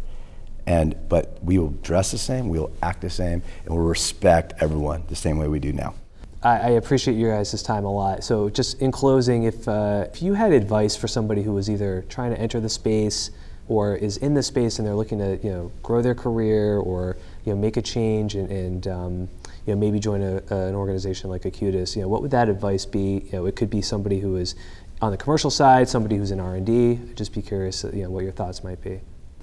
and, 0.69 0.95
but 1.09 1.43
we 1.43 1.57
will 1.57 1.71
dress 1.83 2.11
the 2.11 2.19
same, 2.19 2.51
we 2.51 2.59
will 2.59 2.71
act 2.83 3.01
the 3.01 3.09
same, 3.09 3.43
and 3.65 3.75
we'll 3.75 3.87
respect 3.87 4.53
everyone 4.61 5.03
the 5.09 5.17
same 5.17 5.39
way 5.39 5.49
we 5.49 5.59
do 5.59 5.73
now. 5.73 5.95
I, 6.43 6.59
I 6.59 6.69
appreciate 6.73 7.15
you 7.15 7.29
guys' 7.29 7.63
time 7.63 7.87
a 7.87 7.91
lot. 7.91 8.23
So, 8.23 8.51
just 8.51 8.83
in 8.83 8.93
closing, 8.93 9.45
if, 9.45 9.67
uh, 9.67 10.05
if 10.13 10.21
you 10.21 10.35
had 10.35 10.53
advice 10.53 10.95
for 10.95 11.09
somebody 11.09 11.43
who 11.43 11.55
was 11.55 11.71
either 11.71 12.05
trying 12.11 12.35
to 12.35 12.39
enter 12.39 12.61
the 12.61 12.69
space 12.69 13.31
or 13.67 13.97
is 13.97 14.19
in 14.19 14.35
the 14.35 14.43
space 14.43 14.79
and 14.79 14.87
they're 14.87 14.95
looking 14.95 15.19
to 15.19 15.39
you 15.43 15.51
know 15.51 15.73
grow 15.83 16.03
their 16.03 16.15
career 16.15 16.79
or 16.79 17.17
you 17.45 17.53
know 17.53 17.59
make 17.59 17.77
a 17.77 17.83
change 17.83 18.35
and, 18.35 18.51
and 18.51 18.89
um, 18.89 19.29
you 19.67 19.75
know 19.75 19.77
maybe 19.77 19.99
join 19.99 20.23
a, 20.23 20.37
an 20.55 20.75
organization 20.75 21.31
like 21.31 21.43
Acutus, 21.43 21.97
you 21.97 22.03
know 22.03 22.09
what 22.09 22.21
would 22.21 22.31
that 22.31 22.51
advice 22.51 22.85
be? 22.85 23.23
You 23.25 23.33
know, 23.33 23.47
it 23.47 23.57
could 23.57 23.71
be 23.71 23.81
somebody 23.81 24.21
who 24.21 24.37
is 24.37 24.55
on 25.01 25.13
the 25.13 25.17
commercial 25.17 25.51
side, 25.51 25.89
somebody 25.89 26.17
who's 26.17 26.31
in 26.31 26.41
R&D. 26.41 27.01
Just 27.15 27.33
be 27.33 27.41
curious, 27.41 27.85
you 27.85 28.03
know, 28.03 28.11
what 28.11 28.25
your 28.25 28.33
thoughts 28.33 28.63
might 28.63 28.83
be. 28.83 29.01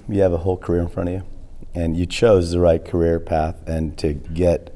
You 0.08 0.22
have 0.22 0.32
a 0.32 0.38
whole 0.38 0.56
career 0.56 0.82
in 0.82 0.88
front 0.88 1.08
of 1.08 1.14
you, 1.16 1.22
and 1.74 1.96
you 1.96 2.06
chose 2.06 2.50
the 2.50 2.60
right 2.60 2.84
career 2.84 3.18
path. 3.18 3.56
And 3.66 3.96
to 3.98 4.14
get 4.14 4.72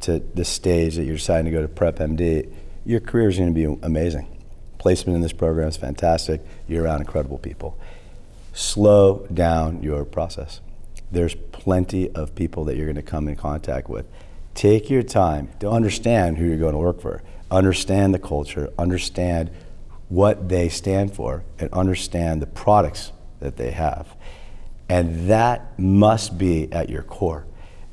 to 0.00 0.18
the 0.18 0.44
stage 0.44 0.96
that 0.96 1.04
you're 1.04 1.16
deciding 1.16 1.46
to 1.46 1.50
go 1.50 1.62
to 1.62 1.68
Prep 1.68 1.98
MD, 1.98 2.50
your 2.84 3.00
career 3.00 3.28
is 3.28 3.36
going 3.36 3.54
to 3.54 3.54
be 3.54 3.78
amazing. 3.82 4.26
Placement 4.78 5.16
in 5.16 5.22
this 5.22 5.34
program 5.34 5.68
is 5.68 5.76
fantastic. 5.76 6.40
You're 6.66 6.84
around 6.84 7.00
incredible 7.00 7.38
people. 7.38 7.78
Slow 8.54 9.26
down 9.32 9.82
your 9.82 10.04
process. 10.04 10.60
There's 11.12 11.34
plenty 11.34 12.10
of 12.12 12.34
people 12.34 12.64
that 12.64 12.76
you're 12.76 12.86
going 12.86 12.96
to 12.96 13.02
come 13.02 13.28
in 13.28 13.36
contact 13.36 13.88
with. 13.88 14.06
Take 14.54 14.88
your 14.88 15.02
time 15.02 15.50
to 15.60 15.68
understand 15.68 16.38
who 16.38 16.46
you're 16.46 16.56
going 16.56 16.72
to 16.72 16.78
work 16.78 17.00
for, 17.00 17.22
understand 17.50 18.14
the 18.14 18.18
culture, 18.18 18.70
understand 18.78 19.50
what 20.08 20.48
they 20.48 20.68
stand 20.68 21.14
for, 21.14 21.44
and 21.58 21.70
understand 21.72 22.40
the 22.42 22.46
products 22.46 23.12
that 23.40 23.56
they 23.56 23.70
have. 23.70 24.16
And 24.90 25.30
that 25.30 25.78
must 25.78 26.36
be 26.36 26.70
at 26.72 26.90
your 26.90 27.04
core. 27.04 27.46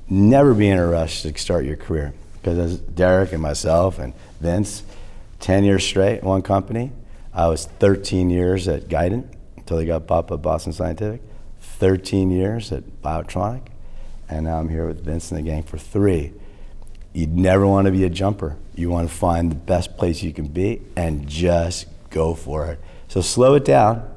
Never 0.10 0.56
be 0.56 0.68
in 0.68 0.80
a 0.80 0.88
rush 0.88 1.22
to 1.22 1.38
start 1.38 1.64
your 1.64 1.76
career. 1.76 2.16
Because 2.34 2.58
as 2.58 2.80
Derek 2.80 3.34
and 3.34 3.42
myself 3.42 4.00
and 4.00 4.16
Vince, 4.42 4.82
10 5.40 5.64
years 5.64 5.86
straight, 5.86 6.24
one 6.24 6.42
company. 6.42 6.92
I 7.36 7.50
was 7.50 7.68
13 7.68 8.32
years 8.32 8.68
at 8.68 8.88
Guidant 8.88 9.28
until 9.58 9.78
they 9.78 9.86
got 9.86 10.08
bought 10.08 10.28
by 10.28 10.38
Boston 10.38 10.74
Scientific, 10.74 11.22
13 11.62 12.32
years 12.32 12.72
at 12.72 12.84
Biotronik, 13.04 13.68
and 14.28 14.46
now 14.46 14.58
I'm 14.58 14.70
here 14.70 14.88
with 14.88 15.06
Vince 15.06 15.30
and 15.30 15.38
the 15.38 15.44
gang 15.44 15.62
for 15.62 15.78
three. 15.78 16.34
You'd 17.14 17.38
never 17.38 17.68
want 17.68 17.86
to 17.86 17.92
be 17.92 18.06
a 18.06 18.10
jumper. 18.10 18.58
You 18.74 18.90
want 18.90 19.08
to 19.08 19.14
find 19.14 19.52
the 19.52 19.56
best 19.56 19.98
place 19.98 20.24
you 20.24 20.34
can 20.34 20.48
be 20.48 20.82
and 20.96 21.28
just 21.28 21.86
go 22.10 22.34
for 22.34 22.72
it. 22.72 22.80
So 23.08 23.22
slow 23.22 23.54
it 23.54 23.66
down 23.66 24.10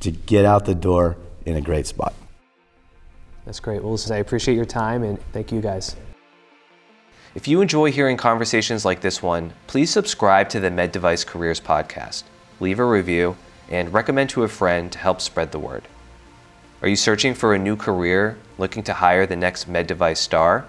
to 0.00 0.10
get 0.10 0.44
out 0.44 0.64
the 0.64 0.74
door 0.74 1.18
in 1.46 1.56
a 1.56 1.60
great 1.60 1.86
spot. 1.86 2.14
That's 3.44 3.60
great. 3.60 3.82
Well, 3.82 3.92
listen, 3.92 4.14
I 4.14 4.18
appreciate 4.18 4.54
your 4.54 4.64
time 4.64 5.02
and 5.02 5.18
thank 5.32 5.52
you 5.52 5.60
guys. 5.60 5.96
If 7.34 7.48
you 7.48 7.60
enjoy 7.60 7.90
hearing 7.90 8.16
conversations 8.16 8.84
like 8.84 9.00
this 9.00 9.20
one, 9.20 9.52
please 9.66 9.90
subscribe 9.90 10.48
to 10.50 10.60
the 10.60 10.70
Med 10.70 10.92
Device 10.92 11.24
Careers 11.24 11.60
podcast, 11.60 12.22
leave 12.60 12.78
a 12.78 12.84
review, 12.84 13.36
and 13.68 13.92
recommend 13.92 14.30
to 14.30 14.44
a 14.44 14.48
friend 14.48 14.92
to 14.92 14.98
help 14.98 15.20
spread 15.20 15.50
the 15.50 15.58
word. 15.58 15.82
Are 16.80 16.88
you 16.88 16.96
searching 16.96 17.34
for 17.34 17.54
a 17.54 17.58
new 17.58 17.76
career, 17.76 18.38
looking 18.56 18.82
to 18.84 18.92
hire 18.92 19.26
the 19.26 19.36
next 19.36 19.66
med 19.66 19.88
device 19.88 20.20
star, 20.20 20.66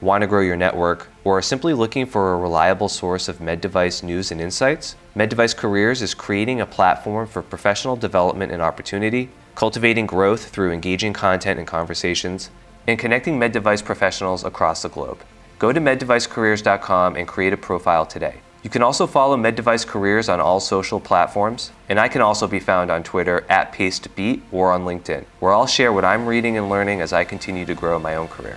want 0.00 0.22
to 0.22 0.28
grow 0.28 0.42
your 0.42 0.56
network, 0.56 1.08
or 1.24 1.38
are 1.38 1.42
simply 1.42 1.74
looking 1.74 2.06
for 2.06 2.32
a 2.32 2.38
reliable 2.38 2.88
source 2.88 3.28
of 3.28 3.40
med 3.40 3.60
device 3.60 4.02
news 4.02 4.30
and 4.30 4.40
insights? 4.40 4.94
Med 5.14 5.30
Device 5.30 5.54
Careers 5.54 6.00
is 6.00 6.14
creating 6.14 6.60
a 6.60 6.66
platform 6.66 7.26
for 7.26 7.42
professional 7.42 7.96
development 7.96 8.52
and 8.52 8.62
opportunity 8.62 9.30
cultivating 9.54 10.06
growth 10.06 10.48
through 10.48 10.72
engaging 10.72 11.12
content 11.12 11.58
and 11.58 11.66
conversations, 11.66 12.50
and 12.86 12.98
connecting 12.98 13.38
med 13.38 13.52
device 13.52 13.82
professionals 13.82 14.44
across 14.44 14.82
the 14.82 14.88
globe. 14.88 15.20
Go 15.58 15.72
to 15.72 15.80
meddevicecareers.com 15.80 17.16
and 17.16 17.28
create 17.28 17.52
a 17.52 17.56
profile 17.56 18.06
today. 18.06 18.40
You 18.64 18.70
can 18.70 18.82
also 18.82 19.06
follow 19.06 19.36
Med 19.36 19.56
Device 19.56 19.84
Careers 19.84 20.30
on 20.30 20.40
all 20.40 20.58
social 20.58 20.98
platforms, 20.98 21.70
and 21.90 22.00
I 22.00 22.08
can 22.08 22.22
also 22.22 22.48
be 22.48 22.58
found 22.58 22.90
on 22.90 23.02
Twitter 23.02 23.44
at 23.50 23.74
PacedBeat 23.74 24.40
or 24.50 24.72
on 24.72 24.86
LinkedIn, 24.86 25.26
where 25.38 25.52
I'll 25.52 25.66
share 25.66 25.92
what 25.92 26.06
I'm 26.06 26.26
reading 26.26 26.56
and 26.56 26.70
learning 26.70 27.02
as 27.02 27.12
I 27.12 27.24
continue 27.24 27.66
to 27.66 27.74
grow 27.74 27.98
my 27.98 28.14
own 28.14 28.28
career. 28.28 28.56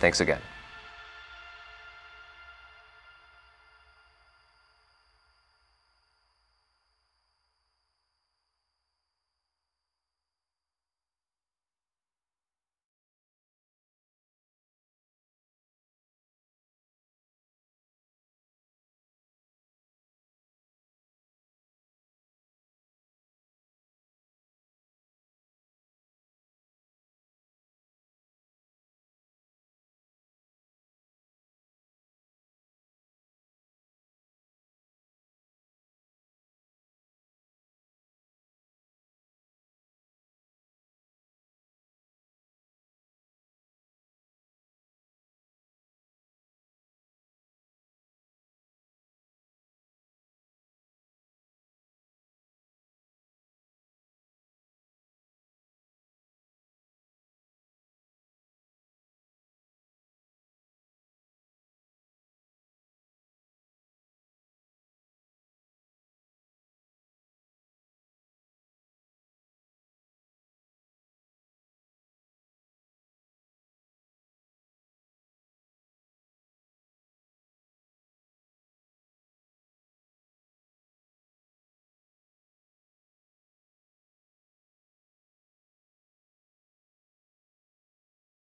Thanks 0.00 0.20
again. 0.20 0.40